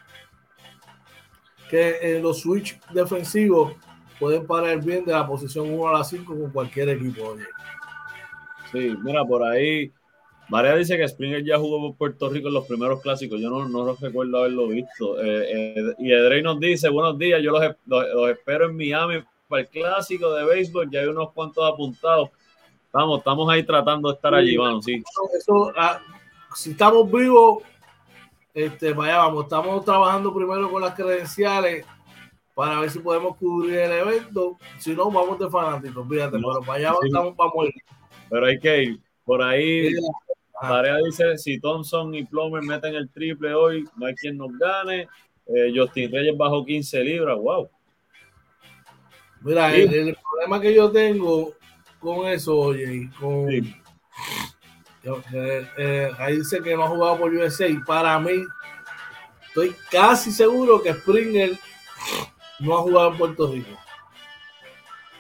[1.69, 3.73] que en los switch defensivos
[4.19, 7.35] pueden parar bien de la posición 1 a la 5 con cualquier equipo.
[8.71, 9.91] Sí, mira, por ahí
[10.49, 13.39] María dice que Springer ya jugó por Puerto Rico en los primeros clásicos.
[13.39, 15.21] Yo no, no recuerdo haberlo visto.
[15.21, 19.63] Eh, eh, y Edrey nos dice: Buenos días, yo los, los espero en Miami para
[19.63, 22.29] el clásico de béisbol, ya hay unos cuantos apuntados.
[22.85, 25.03] Estamos, estamos ahí tratando de estar allí, vamos, sí.
[25.37, 25.99] Eso, ah,
[26.55, 27.63] si estamos vivos,
[28.53, 31.85] este, vaya, vamos, estamos trabajando primero con las credenciales
[32.53, 34.57] para ver si podemos cubrir el evento.
[34.77, 36.93] Si no, vamos de fanáticos, fíjate, pero para allá
[37.35, 37.73] para morir.
[38.29, 38.99] Pero hay que ir.
[39.25, 39.93] Por ahí,
[40.61, 45.07] Tarea dice, si Thompson y Plomer meten el triple hoy, no hay quien nos gane.
[45.47, 47.69] Eh, Justin Reyes bajo 15 libras, wow.
[49.41, 51.53] Mira, el, problema que yo tengo
[51.99, 53.51] con eso, oye, con...
[53.51, 53.73] Eh,
[55.77, 57.67] eh, ahí dice que no ha jugado por USA.
[57.85, 58.43] Para mí,
[59.47, 61.57] estoy casi seguro que Springer
[62.59, 63.77] no ha jugado en Puerto Rico.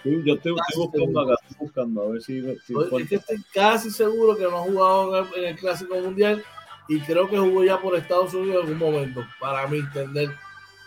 [0.03, 2.39] yo estoy, buscando acá, estoy buscando a ver si.
[2.39, 6.43] estoy casi seguro que no ha jugado en el, Clásico Mundial
[6.87, 10.29] y creo que jugó ya por Estados Unidos en algún momento, para mí entender,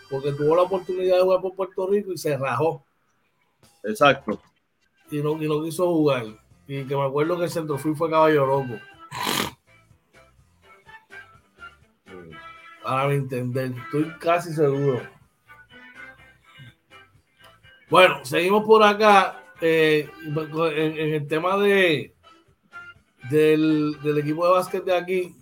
[0.09, 2.83] porque tuvo la oportunidad de jugar por Puerto Rico y se rajó.
[3.83, 4.41] Exacto.
[5.11, 6.25] Y no, y no quiso jugar.
[6.67, 8.79] Y que me acuerdo que el centrofil fue caballo loco.
[12.83, 15.01] Para mi entender, estoy casi seguro.
[17.89, 22.13] Bueno, seguimos por acá eh, en, el tema de
[23.29, 25.35] del, equipo de básquet de aquí.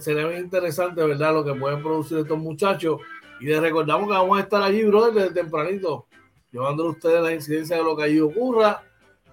[0.00, 1.34] Sería muy interesante, ¿verdad?
[1.34, 3.00] Lo que pueden producir estos muchachos.
[3.40, 6.06] Y les recordamos que vamos a estar allí, brother, desde tempranito,
[6.50, 8.82] llevando a ustedes la incidencia de lo que allí ocurra.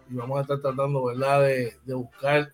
[0.10, 2.52] Y vamos a estar tratando, ¿verdad?, de, buscar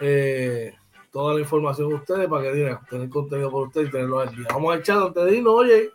[0.00, 0.72] eh,
[1.12, 4.34] toda la información de ustedes para que digan, tener contenido por ustedes y tenerlo al
[4.34, 4.46] día.
[4.50, 5.90] Vamos a echar antes de oye,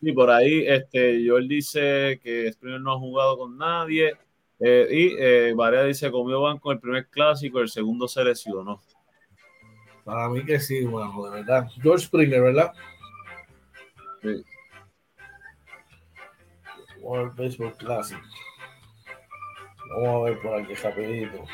[0.00, 4.12] y por ahí, este, Joel dice que Springer no ha jugado con nadie.
[4.58, 8.80] Eh, y eh, Varea dice comió banco el primer clásico, el segundo se lesionó.
[10.04, 11.68] Para mí que sí, bueno, de verdad.
[11.82, 12.72] George Springer, ¿verdad?
[14.22, 14.44] Sí.
[17.00, 18.18] World Baseball Classic.
[19.90, 21.44] Vamos a ver por aquí rapidito.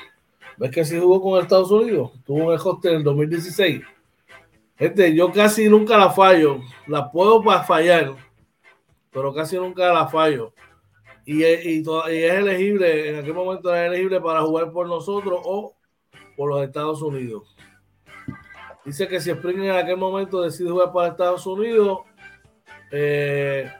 [0.57, 2.13] ¿Ves que sí jugó con Estados Unidos?
[2.25, 3.83] Tuvo en el hostel en 2016.
[4.77, 6.61] Gente, yo casi nunca la fallo.
[6.87, 8.15] La puedo para fallar
[9.13, 10.53] pero casi nunca la fallo.
[11.25, 15.77] Y, y, es elegible, en aquel momento era elegible para jugar por nosotros o
[16.37, 17.57] por los Estados Unidos.
[18.85, 22.01] Dice que si Spring en aquel momento decide jugar para Estados Unidos,
[22.91, 23.71] eh,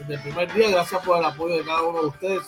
[0.00, 2.42] desde el primer día, gracias por el apoyo de cada uno de ustedes.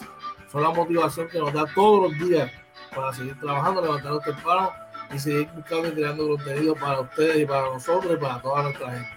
[0.51, 2.51] Son la motivación que nos da todos los días
[2.93, 4.73] para seguir trabajando, levantarnos temprano
[5.15, 8.91] y seguir buscando y creando contenido para ustedes y para nosotros y para toda nuestra
[8.91, 9.11] gente.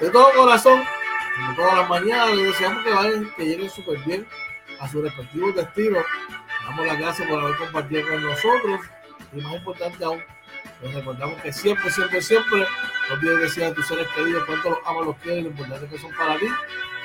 [0.00, 0.80] De todo corazón,
[1.56, 4.28] todas las mañanas, les deseamos que vayan, que lleguen súper bien
[4.82, 6.04] a sus respectivos destinos.
[6.66, 8.80] Damos las gracias por haber compartido con nosotros
[9.32, 10.22] y más importante aún,
[10.82, 12.66] les recordamos que siempre, siempre, siempre
[13.08, 15.98] no olvides decir a tus seres queridos cuánto los amas, los quieres lo importante que
[15.98, 16.46] son para ti.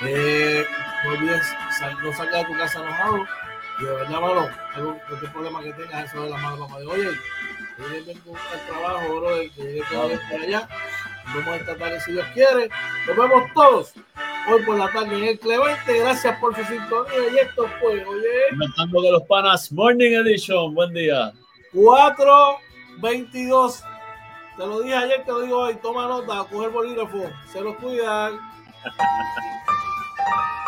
[0.01, 0.65] Eh,
[1.05, 1.55] no olvides,
[2.03, 3.28] no salgas de tu casa enojado
[3.80, 6.80] y de verdad, mano, algo, cualquier problema que tengas, eso de la mano, papá.
[6.80, 10.67] De, Oye, bien con el trabajo, bro, que llegue todo bien por allá.
[11.28, 12.69] Nos vemos esta tarde si Dios quiere.
[13.07, 13.93] Nos vemos todos
[14.49, 15.99] hoy por la tarde en el Clemente.
[15.99, 18.28] Gracias por su sintonía y esto fue, oye.
[18.51, 20.73] Inventando de los panas Morning Edition.
[20.73, 21.34] Buen día.
[21.73, 23.84] 422.
[24.57, 25.75] Te lo dije ayer, te lo digo hoy.
[25.75, 27.30] Toma nota, coger bolígrafo.
[27.51, 28.39] Se lo cuidan.